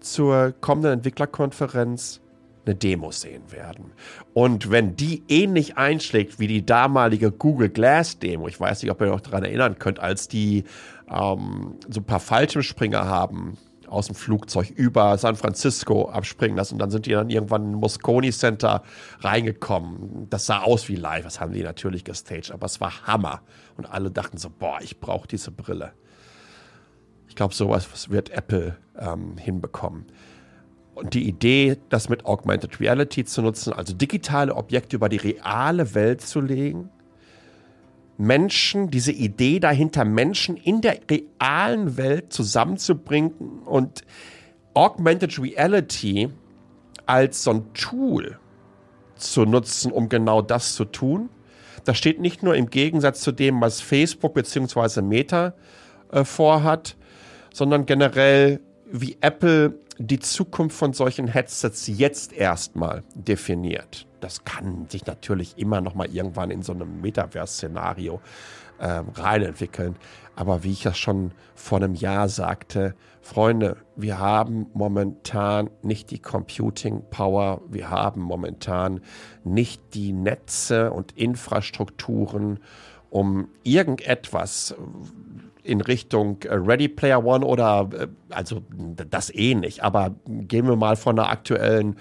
zur 0.00 0.52
kommenden 0.60 0.92
Entwicklerkonferenz 0.92 2.20
eine 2.68 2.76
Demo 2.76 3.10
sehen 3.10 3.50
werden. 3.50 3.92
Und 4.34 4.70
wenn 4.70 4.94
die 4.94 5.24
ähnlich 5.28 5.76
einschlägt 5.76 6.38
wie 6.38 6.46
die 6.46 6.64
damalige 6.64 7.32
Google 7.32 7.70
Glass 7.70 8.18
Demo, 8.18 8.46
ich 8.46 8.60
weiß 8.60 8.82
nicht, 8.82 8.92
ob 8.92 9.00
ihr 9.00 9.12
euch 9.12 9.22
daran 9.22 9.44
erinnern 9.44 9.78
könnt, 9.78 9.98
als 9.98 10.28
die 10.28 10.64
ähm, 11.10 11.76
so 11.88 12.00
ein 12.00 12.04
paar 12.04 12.20
Fallschirmspringer 12.20 13.06
haben 13.06 13.56
aus 13.88 14.06
dem 14.06 14.14
Flugzeug 14.14 14.70
über 14.70 15.16
San 15.16 15.36
Francisco 15.36 16.10
abspringen 16.10 16.56
lassen. 16.56 16.74
Und 16.74 16.80
dann 16.80 16.90
sind 16.90 17.06
die 17.06 17.12
dann 17.12 17.30
irgendwann 17.30 17.72
in 17.72 17.74
Moscone 17.74 18.30
Center 18.30 18.82
reingekommen. 19.20 20.26
Das 20.28 20.44
sah 20.44 20.60
aus 20.60 20.88
wie 20.88 20.96
live. 20.96 21.24
Das 21.24 21.40
haben 21.40 21.52
die 21.52 21.62
natürlich 21.62 22.04
gestaged, 22.04 22.52
aber 22.52 22.66
es 22.66 22.82
war 22.82 23.06
Hammer. 23.06 23.40
Und 23.78 23.86
alle 23.86 24.10
dachten 24.10 24.36
so, 24.36 24.50
boah, 24.50 24.78
ich 24.82 25.00
brauche 25.00 25.26
diese 25.26 25.50
Brille. 25.50 25.92
Ich 27.28 27.34
glaube, 27.34 27.54
sowas 27.54 28.10
wird 28.10 28.30
Apple 28.30 28.76
ähm, 28.98 29.38
hinbekommen. 29.38 30.06
Und 30.98 31.14
die 31.14 31.28
Idee, 31.28 31.76
das 31.90 32.08
mit 32.08 32.26
Augmented 32.26 32.80
Reality 32.80 33.24
zu 33.24 33.40
nutzen, 33.40 33.72
also 33.72 33.94
digitale 33.94 34.56
Objekte 34.56 34.96
über 34.96 35.08
die 35.08 35.16
reale 35.16 35.94
Welt 35.94 36.22
zu 36.22 36.40
legen, 36.40 36.90
Menschen, 38.16 38.90
diese 38.90 39.12
Idee 39.12 39.60
dahinter, 39.60 40.04
Menschen 40.04 40.56
in 40.56 40.80
der 40.80 40.98
realen 41.08 41.96
Welt 41.96 42.32
zusammenzubringen 42.32 43.62
und 43.64 44.02
Augmented 44.74 45.40
Reality 45.40 46.30
als 47.06 47.44
so 47.44 47.52
ein 47.52 47.72
Tool 47.74 48.38
zu 49.14 49.44
nutzen, 49.44 49.92
um 49.92 50.08
genau 50.08 50.42
das 50.42 50.74
zu 50.74 50.84
tun. 50.84 51.30
Das 51.84 51.96
steht 51.96 52.20
nicht 52.20 52.42
nur 52.42 52.56
im 52.56 52.70
Gegensatz 52.70 53.20
zu 53.20 53.30
dem, 53.30 53.60
was 53.60 53.80
Facebook 53.80 54.34
bzw. 54.34 55.00
Meta 55.00 55.54
äh, 56.10 56.24
vorhat, 56.24 56.96
sondern 57.54 57.86
generell, 57.86 58.60
wie 58.90 59.16
Apple 59.20 59.78
die 59.98 60.20
Zukunft 60.20 60.76
von 60.76 60.92
solchen 60.92 61.28
Headsets 61.28 61.86
jetzt 61.88 62.32
erstmal 62.32 63.02
definiert 63.14 64.08
das 64.20 64.44
kann 64.44 64.86
sich 64.88 65.06
natürlich 65.06 65.58
immer 65.58 65.80
noch 65.80 65.94
mal 65.94 66.08
irgendwann 66.08 66.50
in 66.50 66.62
so 66.62 66.72
einem 66.72 67.00
Metaverse-Szenario 67.00 68.20
ähm, 68.80 69.08
reinentwickeln. 69.14 69.96
Aber 70.36 70.62
wie 70.62 70.72
ich 70.72 70.82
das 70.82 70.98
schon 70.98 71.32
vor 71.54 71.78
einem 71.78 71.94
Jahr 71.94 72.28
sagte, 72.28 72.94
Freunde, 73.20 73.76
wir 73.96 74.18
haben 74.18 74.66
momentan 74.72 75.70
nicht 75.82 76.10
die 76.10 76.20
Computing 76.20 77.02
Power, 77.10 77.60
wir 77.68 77.90
haben 77.90 78.22
momentan 78.22 79.00
nicht 79.44 79.82
die 79.94 80.12
Netze 80.12 80.92
und 80.92 81.12
Infrastrukturen, 81.12 82.60
um 83.10 83.48
irgendetwas 83.64 84.74
in 85.68 85.80
Richtung 85.80 86.38
Ready 86.44 86.88
Player 86.88 87.24
One 87.24 87.44
oder 87.44 87.88
äh, 87.92 88.06
also 88.30 88.62
das 89.10 89.32
eh 89.34 89.56
aber 89.80 90.14
gehen 90.26 90.66
wir 90.66 90.76
mal 90.76 90.96
von 90.96 91.16
der 91.16 91.28
aktuellen 91.28 91.96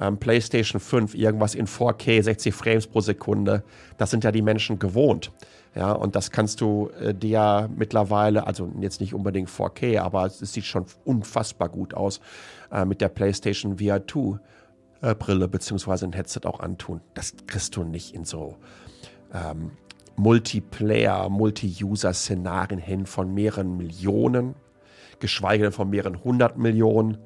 ähm, 0.00 0.18
PlayStation 0.18 0.80
5 0.80 1.14
irgendwas 1.14 1.54
in 1.54 1.66
4K, 1.66 2.22
60 2.22 2.54
Frames 2.54 2.86
pro 2.86 3.00
Sekunde. 3.00 3.62
Das 3.98 4.10
sind 4.10 4.24
ja 4.24 4.32
die 4.32 4.42
Menschen 4.42 4.78
gewohnt. 4.78 5.30
Ja, 5.74 5.92
und 5.92 6.16
das 6.16 6.32
kannst 6.32 6.60
du 6.60 6.90
äh, 7.00 7.14
dir 7.14 7.70
mittlerweile, 7.76 8.46
also 8.46 8.72
jetzt 8.80 9.00
nicht 9.00 9.14
unbedingt 9.14 9.48
4K, 9.48 10.00
aber 10.00 10.26
es, 10.26 10.42
es 10.42 10.52
sieht 10.52 10.64
schon 10.64 10.86
unfassbar 11.04 11.68
gut 11.68 11.94
aus, 11.94 12.20
äh, 12.72 12.84
mit 12.84 13.00
der 13.00 13.08
PlayStation 13.08 13.78
VR 13.78 14.04
2 14.04 14.40
äh, 15.02 15.14
Brille 15.14 15.46
beziehungsweise 15.46 16.06
ein 16.06 16.12
Headset 16.12 16.40
auch 16.44 16.58
antun. 16.60 17.00
Das 17.14 17.34
kriegst 17.46 17.76
du 17.76 17.84
nicht 17.84 18.14
in 18.14 18.24
so 18.24 18.56
ähm, 19.32 19.72
Multiplayer, 20.20 21.30
Multi-User-Szenarien 21.30 22.78
hin 22.78 23.06
von 23.06 23.32
mehreren 23.32 23.78
Millionen, 23.78 24.54
geschweige 25.18 25.64
denn 25.64 25.72
von 25.72 25.88
mehreren 25.88 26.22
hundert 26.22 26.58
Millionen. 26.58 27.16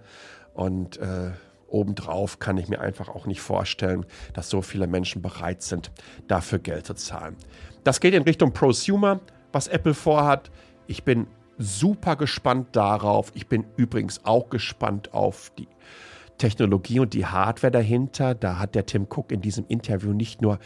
Und 0.53 0.99
äh, 0.99 1.33
obendrauf 1.67 2.39
kann 2.39 2.57
ich 2.57 2.69
mir 2.69 2.81
einfach 2.81 3.09
auch 3.09 3.27
nicht 3.27 3.41
vorstellen, 3.41 4.07
dass 4.33 4.49
so 4.49 4.63
viele 4.63 4.87
Menschen 4.87 5.23
bereit 5.23 5.63
sind, 5.63 5.91
dafür 6.29 6.61
Geld 6.61 6.87
zu 6.87 6.95
zahlen. 6.95 7.35
Das 7.83 7.99
geht 7.99 8.15
in 8.15 8.23
Richtung 8.23 8.53
Prosumer, 8.53 9.21
was 9.51 9.67
Apple 9.67 9.95
vorhat. 9.95 10.53
Ich 10.87 11.03
bin 11.03 11.27
super 11.59 12.15
gespannt 12.15 12.69
darauf. 12.77 13.33
Ich 13.35 13.49
bin 13.49 13.65
übrigens 13.77 14.25
auch 14.25 14.51
gespannt 14.51 15.13
auf 15.13 15.51
die 15.59 15.67
Technologie 16.39 17.01
und 17.01 17.13
die 17.13 17.27
Hardware 17.27 17.73
dahinter. 17.73 18.37
Da 18.37 18.61
hat 18.61 18.77
der 18.77 18.87
Tim 18.87 19.09
Cook 19.11 19.33
in 19.33 19.41
diesem 19.41 19.67
Interview 19.67 20.13
nicht 20.13 20.41
nur 20.43 20.61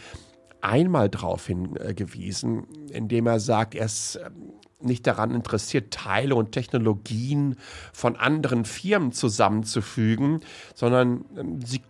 einmal 0.61 1.09
darauf 1.09 1.47
hingewiesen, 1.47 2.67
indem 2.91 3.27
er 3.27 3.39
sagt, 3.39 3.75
er 3.75 3.85
ist 3.85 4.19
ähm, 4.23 4.53
nicht 4.81 5.05
daran 5.07 5.33
interessiert, 5.33 5.93
Teile 5.93 6.35
und 6.35 6.51
Technologien 6.51 7.55
von 7.93 8.15
anderen 8.15 8.65
Firmen 8.65 9.11
zusammenzufügen, 9.11 10.41
sondern 10.75 11.25
ähm, 11.37 11.61
sie 11.61 11.81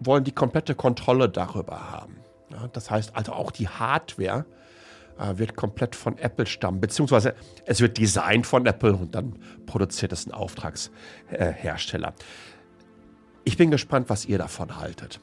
wollen 0.00 0.24
die 0.24 0.32
komplette 0.32 0.74
Kontrolle 0.74 1.28
darüber 1.28 1.90
haben. 1.90 2.16
Ja, 2.50 2.68
das 2.68 2.90
heißt 2.90 3.16
also 3.16 3.32
auch 3.32 3.50
die 3.50 3.68
Hardware 3.68 4.44
äh, 5.18 5.38
wird 5.38 5.56
komplett 5.56 5.96
von 5.96 6.18
Apple 6.18 6.46
stammen, 6.46 6.80
beziehungsweise 6.80 7.34
es 7.64 7.80
wird 7.80 7.98
designt 7.98 8.46
von 8.46 8.66
Apple 8.66 8.94
und 8.94 9.14
dann 9.14 9.38
produziert 9.66 10.12
es 10.12 10.26
ein 10.26 10.32
Auftragshersteller. 10.32 12.14
ich 13.44 13.56
bin 13.56 13.70
gespannt, 13.70 14.10
was 14.10 14.26
ihr 14.26 14.38
davon 14.38 14.76
haltet. 14.76 15.20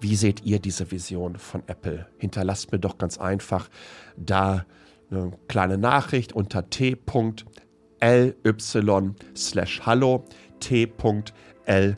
Wie 0.00 0.16
seht 0.16 0.44
ihr 0.44 0.58
diese 0.58 0.90
Vision 0.90 1.36
von 1.36 1.62
Apple? 1.66 2.06
Hinterlasst 2.18 2.72
mir 2.72 2.78
doch 2.78 2.96
ganz 2.98 3.18
einfach 3.18 3.68
da 4.16 4.64
eine 5.10 5.32
kleine 5.48 5.76
Nachricht 5.76 6.32
unter 6.32 6.70
t.ly 6.70 7.44
slash 9.36 9.80
hallo, 9.84 10.24
t.ly 10.60 11.96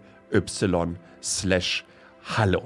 slash 1.22 1.84
hallo. 2.24 2.62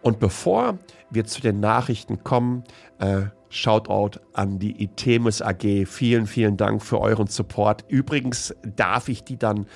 Und 0.00 0.18
bevor 0.18 0.78
wir 1.10 1.24
zu 1.24 1.40
den 1.42 1.60
Nachrichten 1.60 2.24
kommen, 2.24 2.64
äh, 2.98 3.24
Shoutout 3.52 4.18
an 4.32 4.58
die 4.58 4.82
Itemis 4.82 5.42
AG. 5.42 5.84
Vielen, 5.86 6.26
vielen 6.26 6.56
Dank 6.56 6.82
für 6.82 6.98
euren 6.98 7.26
Support. 7.26 7.84
Übrigens 7.88 8.54
darf 8.64 9.10
ich 9.10 9.24
die 9.24 9.36
dann 9.36 9.66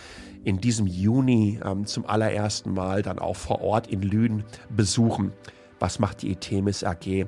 in 0.46 0.60
diesem 0.60 0.86
Juni 0.86 1.58
ähm, 1.64 1.86
zum 1.86 2.06
allerersten 2.06 2.72
Mal 2.72 3.02
dann 3.02 3.18
auch 3.18 3.34
vor 3.34 3.62
Ort 3.62 3.88
in 3.88 4.00
Lünen 4.00 4.44
besuchen. 4.70 5.32
Was 5.80 5.98
macht 5.98 6.22
die 6.22 6.30
Itemis 6.30 6.84
AG? 6.84 7.26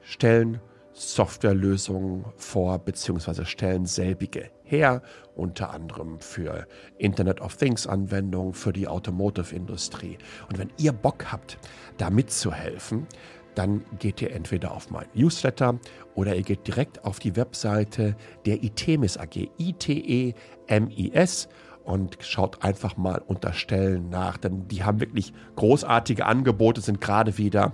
Stellen 0.00 0.60
Softwarelösungen 0.94 2.24
vor, 2.38 2.78
beziehungsweise 2.78 3.44
stellen 3.44 3.84
selbige 3.84 4.48
her, 4.62 5.02
unter 5.36 5.70
anderem 5.74 6.20
für 6.20 6.66
Internet 6.96 7.42
of 7.42 7.54
Things 7.56 7.86
Anwendungen, 7.86 8.54
für 8.54 8.72
die 8.72 8.88
Automotive-Industrie. 8.88 10.16
Und 10.48 10.56
wenn 10.58 10.70
ihr 10.78 10.92
Bock 10.92 11.32
habt, 11.32 11.58
da 11.98 12.08
mitzuhelfen, 12.08 13.06
dann 13.54 13.84
geht 13.98 14.22
ihr 14.22 14.32
entweder 14.32 14.72
auf 14.72 14.90
mein 14.90 15.06
Newsletter 15.12 15.78
oder 16.14 16.34
ihr 16.34 16.42
geht 16.42 16.66
direkt 16.66 17.04
auf 17.04 17.18
die 17.18 17.36
Webseite 17.36 18.16
der 18.46 18.64
ITEMIS 18.64 19.18
AG, 19.18 19.50
I-T-E-M-I-S 19.58 21.48
und 21.84 22.16
schaut 22.20 22.64
einfach 22.64 22.96
mal 22.96 23.22
unter 23.26 23.52
Stellen 23.52 24.08
nach, 24.08 24.38
denn 24.38 24.68
die 24.68 24.84
haben 24.84 25.00
wirklich 25.00 25.32
großartige 25.56 26.26
Angebote, 26.26 26.80
sind 26.80 27.00
gerade 27.00 27.38
wieder 27.38 27.72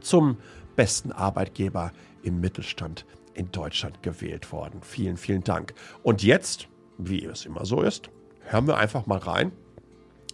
zum 0.00 0.36
besten 0.76 1.12
Arbeitgeber 1.12 1.92
im 2.22 2.40
Mittelstand 2.40 3.06
in 3.34 3.50
Deutschland 3.50 4.02
gewählt 4.02 4.52
worden. 4.52 4.80
Vielen, 4.82 5.16
vielen 5.16 5.42
Dank. 5.42 5.74
Und 6.02 6.22
jetzt, 6.22 6.68
wie 6.98 7.24
es 7.24 7.46
immer 7.46 7.64
so 7.64 7.82
ist, 7.82 8.10
hören 8.42 8.66
wir 8.66 8.76
einfach 8.76 9.06
mal 9.06 9.18
rein, 9.18 9.52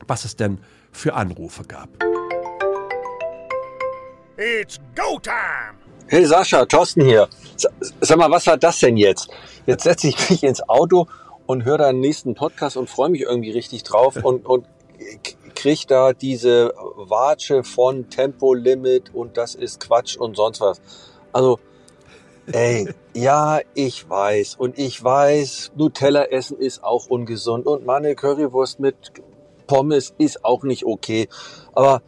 was 0.06 0.24
es 0.24 0.36
denn 0.36 0.58
für 0.90 1.14
Anrufe 1.14 1.64
gab. 1.64 1.88
It's 4.36 4.78
go 4.94 5.18
time! 5.20 5.78
Hey 6.08 6.24
Sascha, 6.24 6.64
Thorsten 6.66 7.02
hier. 7.02 7.28
Sag 8.00 8.18
mal, 8.18 8.30
was 8.30 8.46
war 8.46 8.56
das 8.56 8.78
denn 8.78 8.96
jetzt? 8.96 9.28
Jetzt 9.66 9.84
setze 9.84 10.08
ich 10.08 10.30
mich 10.30 10.42
ins 10.44 10.66
Auto 10.68 11.08
und 11.46 11.64
höre 11.64 11.78
da 11.78 11.92
den 11.92 12.00
nächsten 12.00 12.34
Podcast 12.34 12.76
und 12.76 12.90
freue 12.90 13.10
mich 13.10 13.22
irgendwie 13.22 13.50
richtig 13.50 13.82
drauf 13.82 14.16
und, 14.22 14.46
und 14.46 14.66
krieg 15.54 15.86
da 15.88 16.12
diese 16.12 16.74
Watsche 16.96 17.64
von 17.64 18.08
Tempolimit 18.08 19.14
und 19.14 19.36
das 19.36 19.54
ist 19.54 19.80
Quatsch 19.80 20.16
und 20.16 20.36
sonst 20.36 20.60
was. 20.60 20.80
Also, 21.32 21.58
ey, 22.46 22.88
ja, 23.14 23.60
ich 23.74 24.08
weiß 24.08 24.56
und 24.56 24.78
ich 24.78 25.02
weiß, 25.02 25.72
Nutella 25.76 26.24
essen 26.24 26.58
ist 26.58 26.84
auch 26.84 27.06
ungesund 27.06 27.66
und 27.66 27.84
meine 27.84 28.14
Currywurst 28.14 28.80
mit 28.80 28.96
Pommes 29.66 30.14
ist 30.18 30.44
auch 30.44 30.62
nicht 30.62 30.84
okay. 30.84 31.28
Aber 31.74 32.02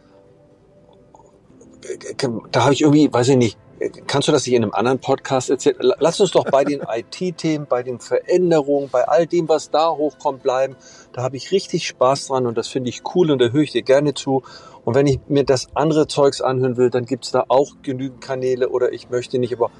da 2.50 2.64
habe 2.64 2.74
ich 2.74 2.82
irgendwie, 2.82 3.12
weiß 3.12 3.28
ich 3.28 3.36
nicht, 3.36 3.58
kannst 4.06 4.28
du 4.28 4.32
das 4.32 4.46
nicht 4.46 4.54
in 4.54 4.62
einem 4.62 4.72
anderen 4.72 4.98
Podcast 4.98 5.50
erzählen? 5.50 5.76
Lass 5.80 6.20
uns 6.20 6.30
doch 6.32 6.44
bei 6.44 6.64
den 6.64 6.80
IT-Themen, 6.88 7.66
bei 7.68 7.82
den 7.82 8.00
Veränderungen, 8.00 8.88
bei 8.90 9.06
all 9.06 9.26
dem, 9.26 9.48
was 9.48 9.70
da 9.70 9.90
hochkommt, 9.90 10.42
bleiben. 10.42 10.76
Da 11.12 11.22
habe 11.22 11.36
ich 11.36 11.52
richtig 11.52 11.86
Spaß 11.86 12.28
dran 12.28 12.46
und 12.46 12.58
das 12.58 12.68
finde 12.68 12.90
ich 12.90 13.02
cool 13.14 13.30
und 13.30 13.40
da 13.40 13.48
höre 13.48 13.62
ich 13.62 13.72
dir 13.72 13.82
gerne 13.82 14.14
zu. 14.14 14.42
Und 14.84 14.94
wenn 14.94 15.06
ich 15.06 15.20
mir 15.28 15.44
das 15.44 15.68
andere 15.74 16.06
Zeugs 16.06 16.40
anhören 16.40 16.76
will, 16.76 16.90
dann 16.90 17.04
gibt 17.04 17.24
es 17.24 17.30
da 17.30 17.44
auch 17.48 17.72
genügend 17.82 18.20
Kanäle 18.20 18.68
oder 18.70 18.92
ich 18.92 19.10
möchte 19.10 19.38
nicht, 19.38 19.52
aber 19.52 19.70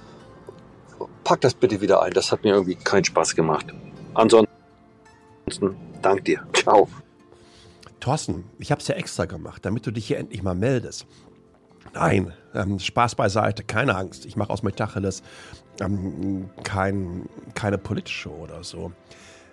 pack 1.25 1.41
das 1.41 1.55
bitte 1.55 1.81
wieder 1.81 2.03
ein. 2.03 2.13
Das 2.13 2.33
hat 2.33 2.45
mir 2.45 2.55
irgendwie 2.55 2.75
keinen 2.75 3.05
Spaß 3.05 3.35
gemacht. 3.35 3.67
Ansonsten, 4.15 4.49
dank 6.03 6.25
dir. 6.25 6.43
Ciao. 6.53 6.89
Thorsten, 8.01 8.45
ich 8.59 8.71
habe 8.71 8.81
es 8.81 8.89
ja 8.89 8.95
extra 8.95 9.25
gemacht, 9.25 9.65
damit 9.65 9.87
du 9.87 9.91
dich 9.91 10.07
hier 10.07 10.19
endlich 10.19 10.43
mal 10.43 10.55
meldest. 10.55 11.07
Nein, 11.95 12.33
ähm, 12.55 12.79
Spaß 12.79 13.15
beiseite, 13.15 13.65
keine 13.65 13.97
Angst. 13.97 14.27
Ich 14.27 14.37
mache 14.37 14.51
aus 14.51 14.63
Metacheles 14.63 15.23
ähm, 15.81 16.51
kein, 16.63 17.29
keine 17.55 17.79
politische 17.79 18.31
oder 18.31 18.63
so. 18.65 18.93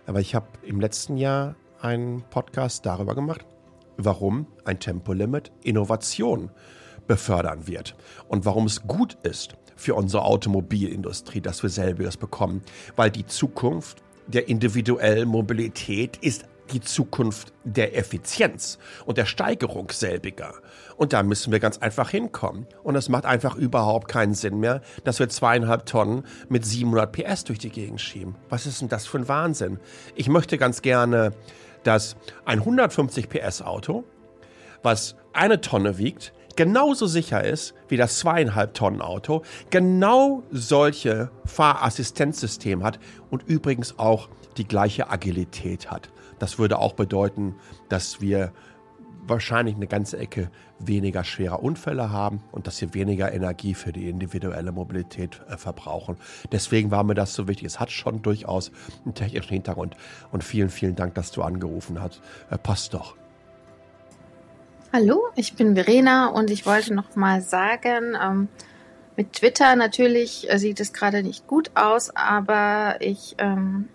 Aber 0.06 0.20
ich 0.20 0.36
habe 0.36 0.48
im 0.64 0.80
letzten 0.80 1.18
Jahr 1.18 1.56
einen 1.82 2.24
Podcast 2.30 2.86
darüber 2.86 3.16
gemacht, 3.16 3.46
warum 3.98 4.48
ein 4.66 4.80
Tempolimit 4.80 5.52
Innovation 5.64 6.52
befördern 7.08 7.68
wird 7.68 7.96
und 8.28 8.46
warum 8.46 8.66
es 8.66 8.84
gut 8.88 9.18
ist 9.24 9.56
für 9.76 9.96
unsere 9.96 10.24
Automobilindustrie, 10.24 11.42
dass 11.42 11.62
wir 11.62 11.70
selbiges 11.70 12.18
bekommen, 12.18 12.62
weil 12.96 13.12
die 13.12 13.26
Zukunft 13.26 14.02
der 14.28 14.48
individuellen 14.48 15.28
Mobilität 15.28 16.18
ist 16.18 16.46
die 16.72 16.82
Zukunft 16.82 17.54
der 17.64 17.98
Effizienz 17.98 18.78
und 19.06 19.18
der 19.18 19.26
Steigerung 19.26 19.90
selbiger. 19.92 20.54
Und 20.98 21.14
da 21.14 21.24
müssen 21.24 21.52
wir 21.52 21.60
ganz 21.60 21.78
einfach 21.78 22.10
hinkommen. 22.10 22.68
Und 22.84 22.96
es 22.96 23.10
macht 23.10 23.26
einfach 23.26 23.56
überhaupt 23.56 24.08
keinen 24.08 24.34
Sinn 24.34 24.60
mehr, 24.60 24.82
dass 25.04 25.20
wir 25.20 25.30
zweieinhalb 25.30 25.86
Tonnen 25.86 26.24
mit 26.50 26.66
700 26.66 27.12
PS 27.12 27.44
durch 27.44 27.60
die 27.60 27.70
Gegend 27.70 28.02
schieben. 28.02 28.36
Was 28.50 28.66
ist 28.66 28.82
denn 28.82 28.90
das 28.90 29.06
für 29.06 29.18
ein 29.18 29.28
Wahnsinn? 29.28 29.80
Ich 30.16 30.30
möchte 30.30 30.58
ganz 30.58 30.82
gerne, 30.82 31.34
dass 31.84 32.16
ein 32.46 32.60
150 32.60 33.30
PS 33.30 33.62
Auto, 33.62 34.04
was 34.82 35.16
eine 35.34 35.62
Tonne 35.62 35.98
wiegt, 35.98 36.34
genauso 36.56 37.06
sicher 37.06 37.44
ist 37.44 37.74
wie 37.88 37.98
das 37.98 38.20
zweieinhalb 38.20 38.74
Tonnen 38.74 39.02
Auto, 39.02 39.44
genau 39.70 40.44
solche 40.52 41.30
Fahrassistenzsystem 41.46 42.84
hat 42.84 43.00
und 43.30 43.44
übrigens 43.44 44.00
auch 44.00 44.30
die 44.58 44.68
gleiche 44.68 45.10
Agilität 45.10 45.92
hat. 45.92 46.10
Das 46.40 46.60
würde 46.60 46.80
auch 46.80 46.94
bedeuten, 46.94 47.56
dass 47.90 48.22
wir 48.22 48.52
wahrscheinlich 49.28 49.76
eine 49.76 49.88
ganze 49.88 50.18
Ecke 50.18 50.52
weniger 50.80 51.24
schwerer 51.24 51.64
Unfälle 51.64 52.12
haben 52.12 52.44
und 52.52 52.68
dass 52.68 52.80
wir 52.82 52.94
weniger 52.94 53.34
Energie 53.34 53.74
für 53.74 53.92
die 53.92 54.10
individuelle 54.10 54.72
Mobilität 54.72 55.42
äh, 55.50 55.58
verbrauchen. 55.58 56.18
Deswegen 56.52 56.92
war 56.92 57.04
mir 57.04 57.16
das 57.16 57.34
so 57.34 57.48
wichtig. 57.48 57.66
Es 57.66 57.80
hat 57.80 57.92
schon 57.92 58.22
durchaus 58.22 58.72
einen 59.04 59.14
technischen 59.14 59.54
Hintergrund. 59.54 59.96
Und 60.32 60.44
vielen, 60.44 60.70
vielen 60.70 60.96
Dank, 60.96 61.16
dass 61.16 61.32
du 61.32 61.42
angerufen 61.42 62.02
hast. 62.02 62.22
Äh, 62.50 62.58
passt 62.58 62.94
doch. 62.94 63.16
Hallo, 64.94 65.24
ich 65.36 65.56
bin 65.56 65.76
Verena 65.76 66.28
und 66.28 66.50
ich 66.50 66.66
wollte 66.66 66.94
noch 66.94 67.16
mal 67.16 67.42
sagen, 67.42 68.16
ähm, 68.22 68.48
mit 69.18 69.34
Twitter 69.34 69.76
natürlich 69.76 70.50
äh, 70.50 70.58
sieht 70.58 70.80
es 70.80 70.94
gerade 70.94 71.24
nicht 71.24 71.48
gut 71.48 71.72
aus, 71.76 72.16
aber 72.16 72.98
ich 73.00 73.36
ähm, 73.38 73.90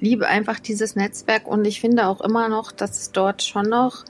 liebe 0.00 0.26
einfach 0.26 0.60
dieses 0.60 0.96
Netzwerk 0.96 1.46
und 1.46 1.64
ich 1.64 1.80
finde 1.80 2.06
auch 2.06 2.20
immer 2.20 2.48
noch, 2.48 2.72
dass 2.72 2.98
es 2.98 3.12
dort 3.12 3.42
schon 3.42 3.68
noch 3.68 4.04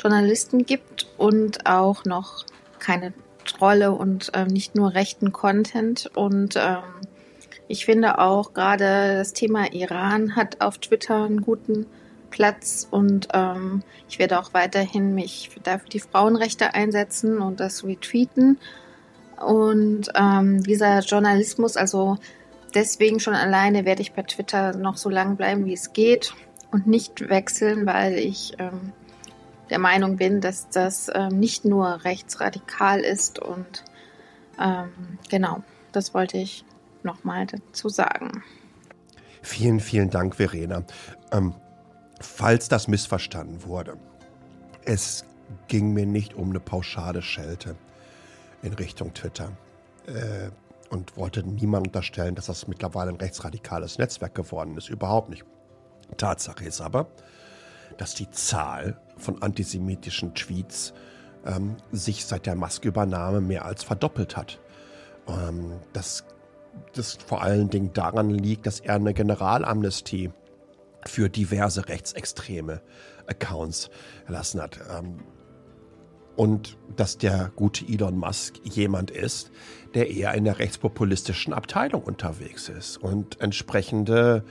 Journalisten 0.00 0.66
gibt 0.66 1.06
und 1.16 1.66
auch 1.66 2.04
noch 2.04 2.44
keine 2.78 3.12
Trolle 3.44 3.92
und 3.92 4.30
ähm, 4.34 4.48
nicht 4.48 4.74
nur 4.74 4.94
rechten 4.94 5.32
Content. 5.32 6.10
Und 6.14 6.56
ähm, 6.56 6.82
ich 7.68 7.86
finde 7.86 8.18
auch 8.18 8.52
gerade 8.52 9.16
das 9.16 9.32
Thema 9.32 9.72
Iran 9.72 10.36
hat 10.36 10.60
auf 10.60 10.78
Twitter 10.78 11.24
einen 11.24 11.40
guten 11.40 11.86
Platz 12.30 12.86
und 12.90 13.28
ähm, 13.32 13.82
ich 14.08 14.18
werde 14.18 14.38
auch 14.38 14.52
weiterhin 14.52 15.14
mich 15.14 15.50
dafür 15.62 15.88
die 15.88 16.00
Frauenrechte 16.00 16.74
einsetzen 16.74 17.38
und 17.38 17.60
das 17.60 17.84
retweeten. 17.84 18.58
Und 19.44 20.08
ähm, 20.14 20.62
dieser 20.62 21.00
Journalismus, 21.00 21.76
also 21.76 22.18
deswegen 22.76 23.18
schon 23.18 23.34
alleine 23.34 23.84
werde 23.84 24.02
ich 24.02 24.12
bei 24.12 24.22
Twitter 24.22 24.76
noch 24.76 24.98
so 24.98 25.08
lange 25.08 25.34
bleiben, 25.34 25.64
wie 25.64 25.72
es 25.72 25.92
geht 25.92 26.34
und 26.70 26.86
nicht 26.86 27.28
wechseln, 27.28 27.86
weil 27.86 28.18
ich 28.18 28.52
ähm, 28.58 28.92
der 29.70 29.78
Meinung 29.78 30.16
bin, 30.16 30.40
dass 30.40 30.68
das 30.68 31.10
ähm, 31.12 31.40
nicht 31.40 31.64
nur 31.64 32.04
rechtsradikal 32.04 33.00
ist 33.00 33.38
und 33.38 33.82
ähm, 34.60 35.18
genau, 35.28 35.62
das 35.92 36.14
wollte 36.14 36.36
ich 36.36 36.64
nochmal 37.02 37.46
dazu 37.46 37.88
sagen. 37.88 38.44
Vielen, 39.42 39.80
vielen 39.80 40.10
Dank, 40.10 40.36
Verena. 40.36 40.84
Ähm, 41.32 41.54
falls 42.20 42.68
das 42.68 42.88
missverstanden 42.88 43.64
wurde, 43.64 43.96
es 44.84 45.24
ging 45.68 45.92
mir 45.92 46.06
nicht 46.06 46.34
um 46.34 46.50
eine 46.50 46.60
pauschale 46.60 47.22
Schelte 47.22 47.76
in 48.62 48.74
Richtung 48.74 49.14
Twitter. 49.14 49.52
Äh, 50.06 50.50
und 50.90 51.16
wollte 51.16 51.42
niemand 51.42 51.88
unterstellen, 51.88 52.34
dass 52.34 52.46
das 52.46 52.68
mittlerweile 52.68 53.10
ein 53.10 53.16
rechtsradikales 53.16 53.98
Netzwerk 53.98 54.34
geworden 54.34 54.76
ist. 54.76 54.88
Überhaupt 54.88 55.30
nicht. 55.30 55.44
Tatsache 56.16 56.64
ist 56.64 56.80
aber, 56.80 57.08
dass 57.96 58.14
die 58.14 58.30
Zahl 58.30 59.00
von 59.16 59.42
antisemitischen 59.42 60.34
Tweets 60.34 60.92
ähm, 61.44 61.76
sich 61.92 62.24
seit 62.26 62.46
der 62.46 62.54
Maskeübernahme 62.54 63.40
mehr 63.40 63.64
als 63.64 63.82
verdoppelt 63.82 64.36
hat. 64.36 64.60
Ähm, 65.28 65.72
dass 65.92 66.24
das 66.94 67.14
vor 67.14 67.42
allen 67.42 67.70
Dingen 67.70 67.92
daran 67.92 68.30
liegt, 68.30 68.66
dass 68.66 68.80
er 68.80 68.94
eine 68.94 69.14
Generalamnestie 69.14 70.30
für 71.06 71.28
diverse 71.28 71.88
rechtsextreme 71.88 72.82
Accounts 73.26 73.90
erlassen 74.26 74.60
hat. 74.60 74.78
Ähm, 74.96 75.18
und 76.36 76.76
dass 76.96 77.18
der 77.18 77.50
gute 77.56 77.86
Elon 77.86 78.16
Musk 78.18 78.60
jemand 78.64 79.10
ist, 79.10 79.50
der 79.94 80.10
eher 80.10 80.34
in 80.34 80.44
der 80.44 80.58
rechtspopulistischen 80.58 81.52
Abteilung 81.52 82.02
unterwegs 82.02 82.68
ist 82.68 82.98
und 82.98 83.40
entsprechende 83.40 84.44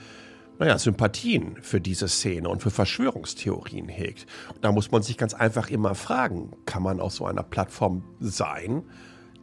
naja, 0.57 0.77
Sympathien 0.77 1.57
für 1.61 1.81
diese 1.81 2.07
Szene 2.07 2.47
und 2.49 2.61
für 2.61 2.71
Verschwörungstheorien 2.71 3.89
hegt. 3.89 4.25
Da 4.61 4.71
muss 4.71 4.91
man 4.91 5.03
sich 5.03 5.17
ganz 5.17 5.33
einfach 5.33 5.69
immer 5.69 5.95
fragen, 5.95 6.51
kann 6.65 6.81
man 6.81 6.99
auf 6.99 7.13
so 7.13 7.25
einer 7.25 7.43
Plattform 7.43 8.03
sein, 8.19 8.83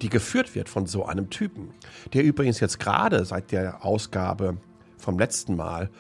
die 0.00 0.09
geführt 0.09 0.55
wird 0.55 0.68
von 0.68 0.87
so 0.87 1.05
einem 1.05 1.31
Typen, 1.31 1.70
der 2.12 2.24
übrigens 2.24 2.61
jetzt 2.61 2.81
gerade 2.81 3.24
seit 3.24 3.52
der 3.52 3.85
Ausgabe 3.85 4.57
vom 4.96 5.18
letzten 5.18 5.55
Mal 5.55 5.90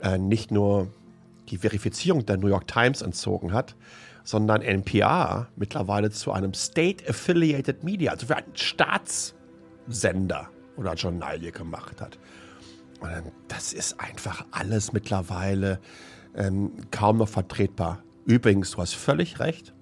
äh, 0.00 0.18
nicht 0.18 0.50
nur 0.50 0.88
die 1.48 1.58
Verifizierung 1.58 2.24
der 2.24 2.38
New 2.38 2.48
York 2.48 2.66
Times 2.66 3.02
entzogen 3.02 3.52
hat, 3.52 3.76
sondern 4.24 4.62
NPR 4.62 5.48
mittlerweile 5.56 6.10
zu 6.10 6.32
einem 6.32 6.54
State 6.54 7.08
Affiliated 7.08 7.84
Media, 7.84 8.12
also 8.12 8.26
für 8.26 8.36
einen 8.36 8.54
Staatssender 8.56 10.48
oder 10.76 10.94
Journalie 10.94 11.52
gemacht 11.52 12.00
hat. 12.00 12.18
Und 13.00 13.32
das 13.48 13.72
ist 13.72 13.98
einfach 14.00 14.44
alles 14.52 14.92
mittlerweile 14.92 15.80
ähm, 16.36 16.72
kaum 16.90 17.18
noch 17.18 17.28
vertretbar. 17.28 18.02
Übrigens, 18.24 18.72
du 18.72 18.78
hast 18.78 18.94
völlig 18.94 19.40
recht, 19.40 19.74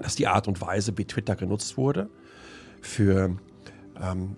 dass 0.00 0.14
die 0.14 0.26
Art 0.26 0.48
und 0.48 0.60
Weise, 0.60 0.96
wie 0.96 1.04
Twitter 1.04 1.36
genutzt 1.36 1.76
wurde, 1.76 2.08
für 2.80 3.36
ähm, 4.00 4.36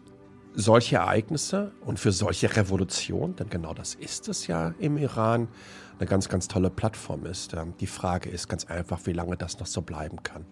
solche 0.54 0.96
Ereignisse 0.96 1.72
und 1.84 1.98
für 2.00 2.12
solche 2.12 2.56
Revolution, 2.56 3.36
denn 3.36 3.50
genau 3.50 3.74
das 3.74 3.94
ist 3.94 4.28
es 4.28 4.46
ja 4.46 4.74
im 4.78 4.96
Iran, 4.96 5.48
eine 5.98 6.08
ganz, 6.08 6.28
ganz 6.28 6.48
tolle 6.48 6.70
Plattform 6.70 7.26
ist. 7.26 7.54
Ähm, 7.54 7.74
die 7.80 7.86
Frage 7.86 8.28
ist 8.28 8.48
ganz 8.48 8.64
einfach, 8.64 9.00
wie 9.04 9.12
lange 9.12 9.36
das 9.36 9.58
noch 9.58 9.66
so 9.66 9.82
bleiben 9.82 10.22
kann. 10.22 10.44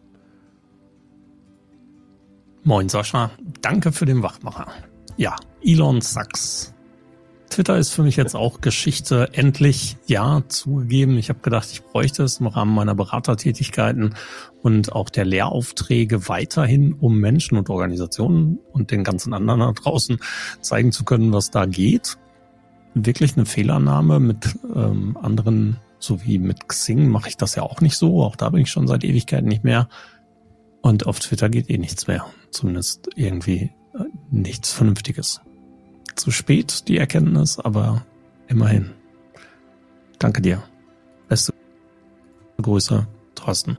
Moin 2.62 2.88
Sascha, 2.88 3.30
danke 3.60 3.92
für 3.92 4.06
den 4.06 4.22
Wachmacher. 4.22 4.66
Ja, 5.16 5.36
Elon 5.62 6.00
Sachs 6.00 6.74
Twitter 7.54 7.78
ist 7.78 7.92
für 7.92 8.02
mich 8.02 8.16
jetzt 8.16 8.34
auch 8.34 8.60
Geschichte. 8.60 9.28
Endlich, 9.32 9.96
ja, 10.06 10.42
zugegeben. 10.48 11.16
Ich 11.18 11.28
habe 11.28 11.38
gedacht, 11.38 11.68
ich 11.70 11.84
bräuchte 11.84 12.24
es 12.24 12.40
im 12.40 12.48
Rahmen 12.48 12.74
meiner 12.74 12.96
Beratertätigkeiten 12.96 14.16
und 14.60 14.92
auch 14.92 15.08
der 15.08 15.24
Lehraufträge 15.24 16.28
weiterhin, 16.28 16.94
um 16.94 17.20
Menschen 17.20 17.56
und 17.56 17.70
Organisationen 17.70 18.58
und 18.72 18.90
den 18.90 19.04
ganzen 19.04 19.32
anderen 19.32 19.60
da 19.60 19.70
draußen 19.70 20.18
zeigen 20.62 20.90
zu 20.90 21.04
können, 21.04 21.32
was 21.32 21.52
da 21.52 21.66
geht. 21.66 22.18
Wirklich 22.94 23.36
eine 23.36 23.46
Fehlannahme 23.46 24.20
mit 24.20 24.56
ähm, 24.74 25.16
anderen, 25.20 25.78
so 25.98 26.24
wie 26.24 26.38
mit 26.38 26.68
Xing, 26.68 27.08
mache 27.08 27.28
ich 27.28 27.36
das 27.36 27.56
ja 27.56 27.62
auch 27.62 27.80
nicht 27.80 27.96
so. 27.96 28.22
Auch 28.22 28.36
da 28.36 28.50
bin 28.50 28.62
ich 28.62 28.70
schon 28.70 28.86
seit 28.86 29.04
Ewigkeiten 29.04 29.48
nicht 29.48 29.64
mehr. 29.64 29.88
Und 30.80 31.06
auf 31.06 31.18
Twitter 31.18 31.48
geht 31.48 31.70
eh 31.70 31.78
nichts 31.78 32.06
mehr. 32.06 32.26
Zumindest 32.50 33.08
irgendwie 33.16 33.72
äh, 33.94 34.04
nichts 34.30 34.72
Vernünftiges 34.72 35.40
zu 36.14 36.30
spät, 36.30 36.88
die 36.88 36.98
Erkenntnis, 36.98 37.58
aber 37.58 38.04
immerhin. 38.48 38.92
Danke 40.18 40.40
dir. 40.40 40.62
Beste 41.28 41.52
Grüße, 42.60 43.06
Thorsten. 43.34 43.78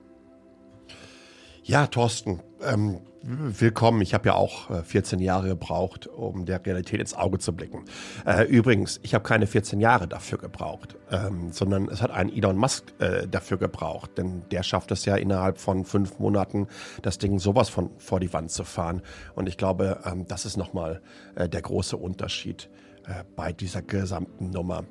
Ja, 1.63 1.87
Thorsten, 1.87 2.41
ähm, 2.65 3.01
willkommen. 3.21 4.01
Ich 4.01 4.13
habe 4.13 4.27
ja 4.27 4.35
auch 4.35 4.83
14 4.83 5.19
äh, 5.19 5.23
Jahre 5.23 5.47
gebraucht, 5.47 6.07
um 6.07 6.45
der 6.45 6.63
Realität 6.65 6.99
ins 6.99 7.13
Auge 7.15 7.39
zu 7.39 7.53
blicken. 7.53 7.85
Äh, 8.25 8.43
übrigens, 8.43 8.99
ich 9.03 9.13
habe 9.13 9.23
keine 9.23 9.47
14 9.47 9.79
Jahre 9.79 10.07
dafür 10.07 10.37
gebraucht, 10.37 10.95
ähm, 11.11 11.51
sondern 11.51 11.87
es 11.87 12.01
hat 12.01 12.11
ein 12.11 12.31
Elon 12.31 12.57
Musk 12.57 12.93
äh, 12.99 13.27
dafür 13.27 13.57
gebraucht, 13.57 14.17
denn 14.17 14.43
der 14.51 14.63
schafft 14.63 14.91
es 14.91 15.05
ja 15.05 15.15
innerhalb 15.15 15.57
von 15.57 15.85
fünf 15.85 16.19
Monaten, 16.19 16.67
das 17.01 17.17
Ding 17.17 17.39
sowas 17.39 17.69
von 17.69 17.89
vor 17.97 18.19
die 18.19 18.31
Wand 18.33 18.51
zu 18.51 18.63
fahren. 18.63 19.01
Und 19.33 19.47
ich 19.47 19.57
glaube, 19.57 20.01
ähm, 20.05 20.27
das 20.27 20.45
ist 20.45 20.57
nochmal 20.57 21.01
äh, 21.35 21.49
der 21.49 21.61
große 21.61 21.97
Unterschied 21.97 22.69
äh, 23.07 23.23
bei 23.35 23.53
dieser 23.53 23.81
gesamten 23.81 24.51
Nummer. 24.51 24.83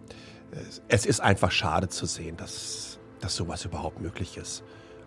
Es 0.86 1.04
ist 1.04 1.20
einfach 1.20 1.50
schade 1.50 1.88
zu 1.88 2.06
sehen, 2.06 2.36
dass, 2.36 3.00
dass 3.20 3.34
sowas 3.34 3.64
überhaupt 3.64 4.00
möglich 4.00 4.36
ist. 4.36 4.62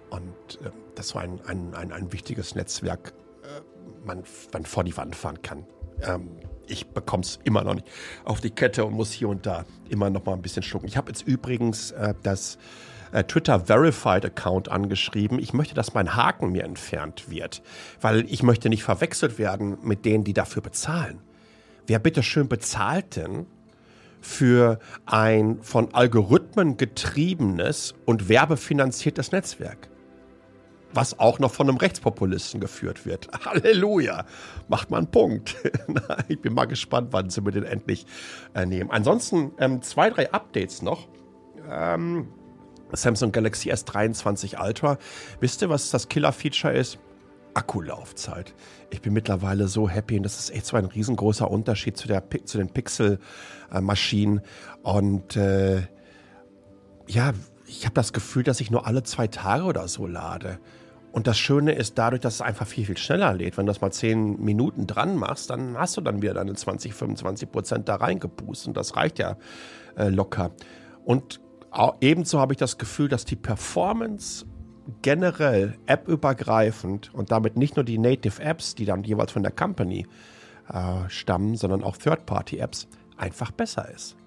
Und 0.10 0.60
äh, 0.64 0.72
das 0.96 1.16
war 1.16 1.22
ein, 1.22 1.40
ein, 1.46 1.74
ein, 1.74 1.92
ein 1.92 2.14
wichtiges 2.14 2.56
Netzwerk, 2.56 3.14
äh, 3.44 4.06
man, 4.06 4.24
man 4.54 4.66
vor 4.66 4.84
die 4.84 4.96
Wand 4.96 5.16
fahren 5.16 5.42
kann. 5.42 5.66
Ähm, 6.02 6.30
ich 6.68 6.88
bekomme 6.88 7.24
es 7.24 7.40
immer 7.44 7.64
noch 7.64 7.76
nicht 7.76 7.88
auf 8.26 8.42
die 8.42 8.50
Kette 8.50 8.86
und 8.86 8.94
muss 8.94 9.12
hier 9.12 9.30
und 9.30 9.46
da 9.46 9.66
immer 9.90 10.10
noch 10.10 10.26
mal 10.26 10.34
ein 10.34 10.42
bisschen 10.42 10.64
schlucken. 10.64 10.88
Ich 10.88 10.98
habe 10.98 11.10
jetzt 11.10 11.26
übrigens 11.26 11.92
äh, 11.92 12.14
das 12.24 12.58
äh, 13.12 13.24
Twitter 13.24 13.62
Verified 13.62 14.26
Account 14.26 14.70
angeschrieben. 14.70 15.40
Ich 15.40 15.54
möchte, 15.54 15.76
dass 15.76 15.94
mein 15.94 16.16
Haken 16.16 16.52
mir 16.52 16.64
entfernt 16.64 17.30
wird, 17.30 17.62
weil 18.02 18.26
ich 18.32 18.44
möchte 18.44 18.70
nicht 18.70 18.84
verwechselt 18.84 19.40
werden 19.40 19.78
mit 19.82 20.06
denen, 20.06 20.24
die 20.24 20.34
dafür 20.34 20.62
bezahlen. 20.62 21.20
Wer 21.86 22.00
bitte 22.00 22.22
schön 22.22 22.50
bezahlt 22.50 23.16
denn 23.16 23.46
für 24.20 24.80
ein 25.06 25.60
von 25.62 25.94
Algorithmen 25.94 26.76
getriebenes 26.76 27.96
und 28.06 28.28
werbefinanziertes 28.28 29.32
Netzwerk? 29.32 29.90
Was 30.98 31.20
auch 31.20 31.38
noch 31.38 31.54
von 31.54 31.70
einem 31.70 31.78
Rechtspopulisten 31.78 32.60
geführt 32.60 33.06
wird. 33.06 33.30
Halleluja! 33.46 34.26
Macht 34.68 34.90
mal 34.90 34.98
einen 34.98 35.12
Punkt. 35.12 35.56
ich 36.28 36.42
bin 36.42 36.56
mal 36.56 36.66
gespannt, 36.66 37.10
wann 37.12 37.30
sie 37.30 37.40
mir 37.42 37.52
den 37.52 37.64
endlich 37.64 38.08
äh, 38.56 38.66
nehmen. 38.66 38.90
Ansonsten 38.90 39.52
ähm, 39.60 39.84
zwei, 39.84 40.10
drei 40.10 40.34
Updates 40.34 40.82
noch. 40.82 41.08
Ähm, 41.70 42.30
Samsung 42.94 43.32
Galaxy 43.32 43.72
S23 43.72 44.60
Ultra. 44.60 44.98
Wisst 45.40 45.62
ihr, 45.62 45.70
was 45.70 45.92
das 45.92 46.10
Killer-Feature 46.10 46.74
ist? 46.74 46.98
Akkulaufzeit. 47.54 48.56
Ich 48.90 49.02
bin 49.02 49.14
mittlerweile 49.14 49.68
so 49.68 49.88
happy 49.88 50.18
und 50.18 50.24
das 50.24 50.40
ist 50.40 50.50
echt 50.50 50.66
so 50.66 50.78
ein 50.78 50.86
riesengroßer 50.86 51.50
Unterschied 51.50 51.96
zu, 51.96 52.08
der, 52.08 52.24
zu 52.46 52.58
den 52.58 52.70
Pixel-Maschinen. 52.70 54.42
Und 54.82 55.36
äh, 55.36 55.82
ja, 57.08 57.34
ich 57.68 57.86
habe 57.86 57.94
das 57.94 58.14
Gefühl, 58.14 58.42
dass 58.42 58.62
ich 58.62 58.72
nur 58.72 58.88
alle 58.88 59.04
zwei 59.04 59.28
Tage 59.28 59.66
oder 59.66 59.88
so 59.88 60.08
lade. 60.08 60.60
Und 61.18 61.26
das 61.26 61.40
Schöne 61.40 61.72
ist 61.72 61.98
dadurch, 61.98 62.22
dass 62.22 62.36
es 62.36 62.42
einfach 62.42 62.68
viel, 62.68 62.86
viel 62.86 62.96
schneller 62.96 63.34
lädt. 63.34 63.58
Wenn 63.58 63.66
du 63.66 63.72
das 63.72 63.82
mal 63.82 63.90
zehn 63.90 64.40
Minuten 64.40 64.86
dran 64.86 65.16
machst, 65.16 65.50
dann 65.50 65.76
hast 65.76 65.98
du 65.98 66.02
dann 66.02 66.22
wieder 66.22 66.36
deine 66.36 66.54
20, 66.54 66.94
25 66.94 67.52
Prozent 67.52 67.90
da 67.90 67.96
reingepustet. 67.96 68.68
Und 68.68 68.78
das 68.78 68.96
reicht 68.96 69.18
ja 69.18 69.36
äh, 69.98 70.10
locker. 70.10 70.52
Und 71.06 71.42
ebenso 72.02 72.40
habe 72.40 72.54
ich 72.54 72.60
das 72.60 72.78
Gefühl, 72.78 73.08
dass 73.08 73.26
die 73.26 73.36
Performance 73.36 74.46
generell 75.02 75.80
appübergreifend 75.88 77.12
und 77.16 77.32
damit 77.32 77.58
nicht 77.58 77.78
nur 77.78 77.84
die 77.84 77.98
Native 77.98 78.40
Apps, 78.40 78.76
die 78.76 78.86
dann 78.86 79.04
jeweils 79.04 79.32
von 79.32 79.42
der 79.42 79.52
Company 79.52 80.06
äh, 80.72 81.10
stammen, 81.10 81.56
sondern 81.56 81.84
auch 81.84 81.98
Third-Party-Apps 81.98 82.90
einfach 83.18 83.50
besser 83.50 83.90
ist 83.90 84.18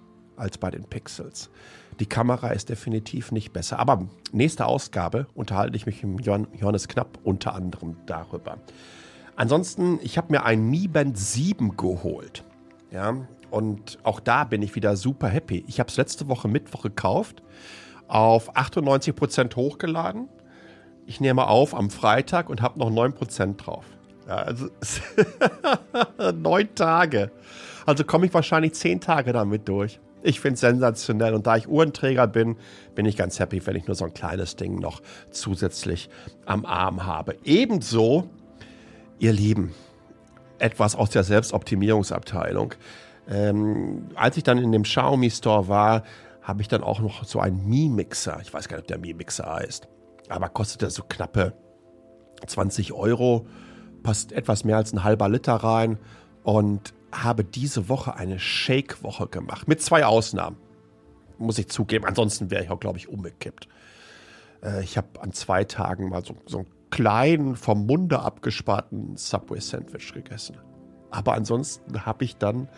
als 0.40 0.59
bei 0.59 0.70
den 0.70 0.85
Pixels. 0.85 1.50
Die 2.00 2.07
Kamera 2.07 2.48
ist 2.48 2.68
definitiv 2.68 3.31
nicht 3.31 3.53
besser. 3.53 3.79
Aber 3.79 4.09
nächste 4.33 4.66
Ausgabe 4.66 5.26
unterhalte 5.35 5.76
ich 5.76 5.87
mich 5.87 6.03
mit 6.03 6.26
Johannes 6.26 6.88
Knapp 6.88 7.18
unter 7.22 7.55
anderem 7.55 7.96
darüber. 8.07 8.59
Ansonsten, 9.37 9.98
ich 10.03 10.18
habe 10.18 10.33
mir 10.33 10.44
ein 10.44 10.68
Mi 10.68 10.88
Band 10.88 11.18
7 11.18 11.76
geholt. 11.76 12.44
Ja, 12.90 13.26
und 13.50 13.98
auch 14.03 14.20
da 14.20 14.44
bin 14.44 14.62
ich 14.62 14.74
wieder 14.74 14.96
super 14.96 15.29
happy. 15.29 15.64
Ich 15.66 15.81
habe 15.81 15.88
es 15.88 15.96
letzte 15.96 16.29
Woche 16.29 16.48
Mittwoch 16.48 16.83
gekauft, 16.83 17.42
auf 18.09 18.57
98% 18.57 19.57
hochgeladen. 19.57 20.29
Ich 21.07 21.20
nehme 21.20 21.48
auf 21.48 21.74
am 21.74 21.90
Freitag 21.90 22.48
und 22.48 22.62
habe 22.62 22.79
noch 22.79 22.90
9% 22.90 23.57
drauf. 23.57 23.85
Ja, 24.29 24.37
also 24.37 24.68
neun 26.35 26.74
Tage. 26.74 27.33
Also 27.87 28.05
komme 28.05 28.26
ich 28.26 28.35
wahrscheinlich 28.35 28.74
zehn 28.74 29.00
Tage 29.00 29.33
damit 29.33 29.68
durch. 29.68 30.00
Ich 30.23 30.41
finde 30.41 30.55
es 30.55 30.61
sensationell 30.61 31.35
und 31.35 31.47
da 31.47 31.57
ich 31.57 31.69
Uhrenträger 31.69 32.27
bin, 32.27 32.57
bin 32.95 33.07
ich 33.07 33.17
ganz 33.17 33.39
happy, 33.39 33.65
wenn 33.67 33.77
ich 33.77 33.87
nur 33.87 33.95
so 33.95 34.05
ein 34.05 34.15
kleines 34.15 34.57
Ding 34.57 34.79
noch 34.79 35.01
zusätzlich 35.31 36.11
am 36.45 36.67
Arm 36.67 37.07
habe. 37.07 37.37
Ebenso, 37.45 38.29
ihr 39.19 39.33
Lieben, 39.33 39.75
etwas 40.59 40.95
aus 40.95 41.11
der 41.11 41.25
Selbstoptimierungsabteilung. 41.25 42.75
Ähm, 43.29 44.09
als 44.15 44.37
ich 44.37 44.43
dann 44.43 44.59
in 44.59 44.73
dem 44.73 44.83
Xiaomi 44.83 45.31
Store 45.31 45.69
war, 45.69 46.03
habe 46.43 46.63
ich 46.63 46.69
dann 46.69 46.83
auch 46.83 47.01
noch 47.01 47.25
so 47.25 47.41
einen 47.41 47.69
Mi-Mixer. 47.69 48.39
Ich 48.43 48.53
weiß 48.53 48.69
gar 48.69 48.77
nicht, 48.77 48.85
ob 48.85 48.89
der 48.89 48.99
Mi-Mixer 48.99 49.55
heißt. 49.55 49.89
Aber 50.29 50.49
kostet 50.49 50.83
er 50.83 50.91
so 50.91 51.03
knappe 51.09 51.55
20 52.47 52.93
Euro. 52.93 53.47
Passt 54.03 54.33
etwas 54.33 54.65
mehr 54.65 54.77
als 54.77 54.93
ein 54.93 55.05
halber 55.05 55.29
Liter 55.29 55.55
rein. 55.55 55.99
Und 56.43 56.95
habe 57.12 57.44
diese 57.44 57.88
Woche 57.88 58.14
eine 58.14 58.38
Shake-Woche 58.38 59.27
gemacht. 59.27 59.68
Mit 59.68 59.83
zwei 59.83 60.05
Ausnahmen. 60.05 60.57
Muss 61.38 61.59
ich 61.59 61.68
zugeben. 61.68 62.05
Ansonsten 62.05 62.51
wäre 62.51 62.64
ich 62.64 62.70
auch, 62.70 62.81
glaube 62.81 62.99
ich, 62.99 63.09
umgekippt. 63.09 63.68
Äh, 64.62 64.83
ich 64.83 64.96
habe 64.96 65.20
an 65.20 65.33
zwei 65.33 65.64
Tagen 65.64 66.09
mal 66.09 66.25
so, 66.25 66.37
so 66.46 66.59
einen 66.59 66.68
kleinen, 66.90 67.57
vom 67.57 67.87
Munde 67.87 68.20
abgesparten 68.20 69.16
Subway-Sandwich 69.16 70.12
gegessen. 70.12 70.59
Aber 71.11 71.35
ansonsten 71.35 72.05
habe 72.05 72.25
ich 72.25 72.37
dann 72.37 72.68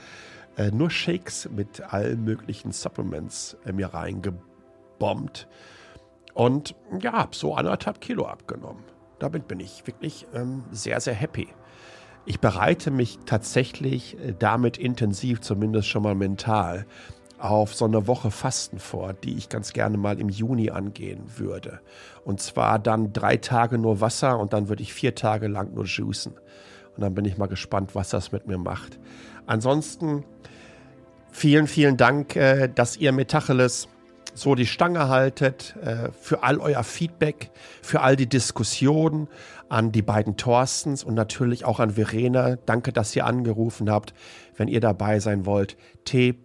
äh, 0.57 0.71
nur 0.71 0.91
Shakes 0.91 1.49
mit 1.51 1.81
allen 1.81 2.25
möglichen 2.25 2.73
Supplements 2.73 3.57
äh, 3.65 3.73
mir 3.73 3.89
reingebombt. 3.89 5.49
Und 6.35 6.75
ja, 7.01 7.13
habe 7.13 7.37
so 7.37 7.55
anderthalb 7.55 8.01
Kilo 8.01 8.27
abgenommen. 8.27 8.85
Damit 9.19 9.49
bin 9.49 9.61
ich 9.61 9.87
wirklich 9.87 10.27
ähm, 10.35 10.65
sehr, 10.71 11.01
sehr 11.01 11.15
happy. 11.15 11.49
Ich 12.25 12.41
bereite 12.41 12.91
mich 12.91 13.19
tatsächlich 13.27 14.19
äh, 14.19 14.35
damit 14.39 14.79
intensiv, 14.79 15.41
zumindest 15.41 15.89
schon 15.89 16.03
mal 16.03 16.15
mental, 16.15 16.87
auf 17.39 17.75
so 17.75 17.85
eine 17.87 18.07
Woche 18.07 18.31
Fasten 18.31 18.79
vor, 18.79 19.13
die 19.13 19.37
ich 19.37 19.49
ganz 19.49 19.73
gerne 19.73 19.99
mal 19.99 20.21
im 20.21 20.29
Juni 20.29 20.71
angehen 20.71 21.25
würde. 21.37 21.81
Und 22.25 22.41
zwar 22.41 22.79
dann 22.79 23.13
drei 23.13 23.37
Tage 23.37 23.79
nur 23.79 24.01
Wasser 24.01 24.39
und 24.39 24.53
dann 24.53 24.69
würde 24.69 24.83
ich 24.83 24.95
vier 24.95 25.17
Tage 25.17 25.49
lang 25.49 25.75
nur 25.75 25.87
juicen. 25.87 26.35
Und 26.95 27.01
dann 27.01 27.15
bin 27.15 27.25
ich 27.25 27.39
mal 27.39 27.47
gespannt, 27.47 27.97
was 27.97 28.11
das 28.11 28.31
mit 28.31 28.47
mir 28.47 28.59
macht. 28.59 29.01
Ansonsten 29.47 30.25
vielen, 31.33 31.67
vielen 31.67 31.97
Dank, 31.97 32.37
äh, 32.37 32.69
dass 32.73 32.97
ihr 32.97 33.11
Metacheles 33.11 33.89
so 34.35 34.55
die 34.55 34.67
Stange 34.67 35.09
haltet, 35.09 35.77
äh, 35.83 36.11
für 36.13 36.43
all 36.43 36.59
euer 36.59 36.85
Feedback, 36.85 37.51
für 37.83 38.01
all 38.01 38.17
die 38.17 38.29
Diskussionen, 38.29 39.29
an 39.69 39.91
die 39.91 40.03
beiden 40.03 40.37
Thorstens 40.37 41.03
und 41.03 41.15
natürlich 41.15 41.65
auch 41.65 41.81
an 41.81 41.93
Verena. 41.93 42.57
Danke, 42.67 42.93
dass 42.93 43.17
ihr 43.17 43.25
angerufen 43.25 43.91
habt. 43.91 44.13
Wenn 44.55 44.69
ihr 44.69 44.81
dabei 44.81 45.19
sein 45.19 45.47
wollt, 45.47 45.79
t.ly 46.05 46.43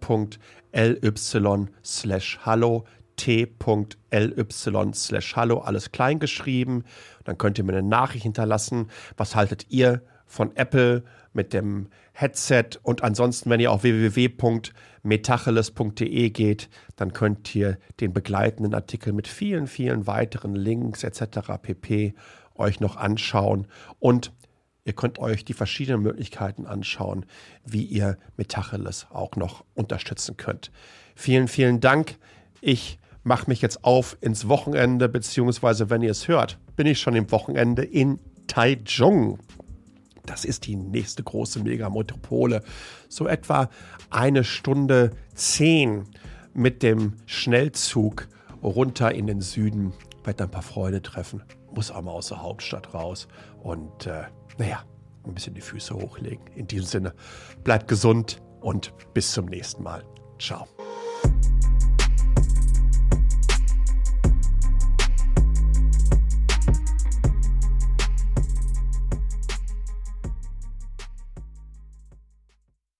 slash 1.84 2.38
hallo, 2.42 2.84
t.ly 3.16 4.92
slash 4.94 5.36
hallo, 5.36 5.58
alles 5.58 5.92
klein 5.92 6.18
geschrieben. 6.18 6.84
Dann 7.24 7.36
könnt 7.36 7.58
ihr 7.58 7.64
mir 7.64 7.72
eine 7.72 7.86
Nachricht 7.86 8.22
hinterlassen. 8.22 8.88
Was 9.18 9.36
haltet 9.36 9.66
ihr 9.68 10.00
von 10.24 10.56
Apple 10.56 11.02
mit 11.38 11.52
dem 11.52 11.88
Headset. 12.12 12.70
Und 12.82 13.04
ansonsten, 13.04 13.48
wenn 13.48 13.60
ihr 13.60 13.70
auf 13.70 13.84
www.metacheles.de 13.84 16.30
geht, 16.30 16.68
dann 16.96 17.12
könnt 17.12 17.54
ihr 17.54 17.78
den 18.00 18.12
begleitenden 18.12 18.74
Artikel 18.74 19.12
mit 19.12 19.28
vielen, 19.28 19.68
vielen 19.68 20.08
weiteren 20.08 20.56
Links 20.56 21.04
etc. 21.04 21.22
pp. 21.62 22.14
euch 22.56 22.80
noch 22.80 22.96
anschauen. 22.96 23.68
Und 24.00 24.32
ihr 24.84 24.94
könnt 24.94 25.20
euch 25.20 25.44
die 25.44 25.52
verschiedenen 25.52 26.02
Möglichkeiten 26.02 26.66
anschauen, 26.66 27.24
wie 27.64 27.84
ihr 27.84 28.18
Metacheles 28.36 29.06
auch 29.10 29.36
noch 29.36 29.64
unterstützen 29.74 30.36
könnt. 30.36 30.72
Vielen, 31.14 31.46
vielen 31.46 31.78
Dank. 31.78 32.16
Ich 32.60 32.98
mache 33.22 33.48
mich 33.48 33.62
jetzt 33.62 33.84
auf 33.84 34.16
ins 34.20 34.48
Wochenende, 34.48 35.08
beziehungsweise 35.08 35.88
wenn 35.88 36.02
ihr 36.02 36.10
es 36.10 36.26
hört, 36.26 36.58
bin 36.74 36.88
ich 36.88 36.98
schon 36.98 37.14
im 37.14 37.30
Wochenende 37.30 37.84
in 37.84 38.18
Taichung. 38.48 39.38
Das 40.28 40.44
ist 40.44 40.66
die 40.66 40.76
nächste 40.76 41.22
große 41.22 41.60
Megametropole. 41.60 42.62
So 43.08 43.26
etwa 43.26 43.70
eine 44.10 44.44
Stunde 44.44 45.12
zehn 45.34 46.04
mit 46.52 46.82
dem 46.82 47.14
Schnellzug 47.26 48.28
runter 48.62 49.12
in 49.12 49.26
den 49.26 49.40
Süden. 49.40 49.92
Werde 50.24 50.44
ein 50.44 50.50
paar 50.50 50.62
Freunde 50.62 51.00
treffen. 51.00 51.42
Muss 51.74 51.90
auch 51.90 52.02
mal 52.02 52.12
aus 52.12 52.28
der 52.28 52.42
Hauptstadt 52.42 52.92
raus. 52.92 53.26
Und 53.62 54.06
äh, 54.06 54.24
naja, 54.58 54.84
ein 55.24 55.34
bisschen 55.34 55.54
die 55.54 55.60
Füße 55.62 55.94
hochlegen. 55.94 56.46
In 56.54 56.66
diesem 56.66 56.86
Sinne, 56.86 57.14
bleibt 57.64 57.88
gesund 57.88 58.42
und 58.60 58.92
bis 59.14 59.32
zum 59.32 59.46
nächsten 59.46 59.82
Mal. 59.82 60.04
Ciao. 60.38 60.66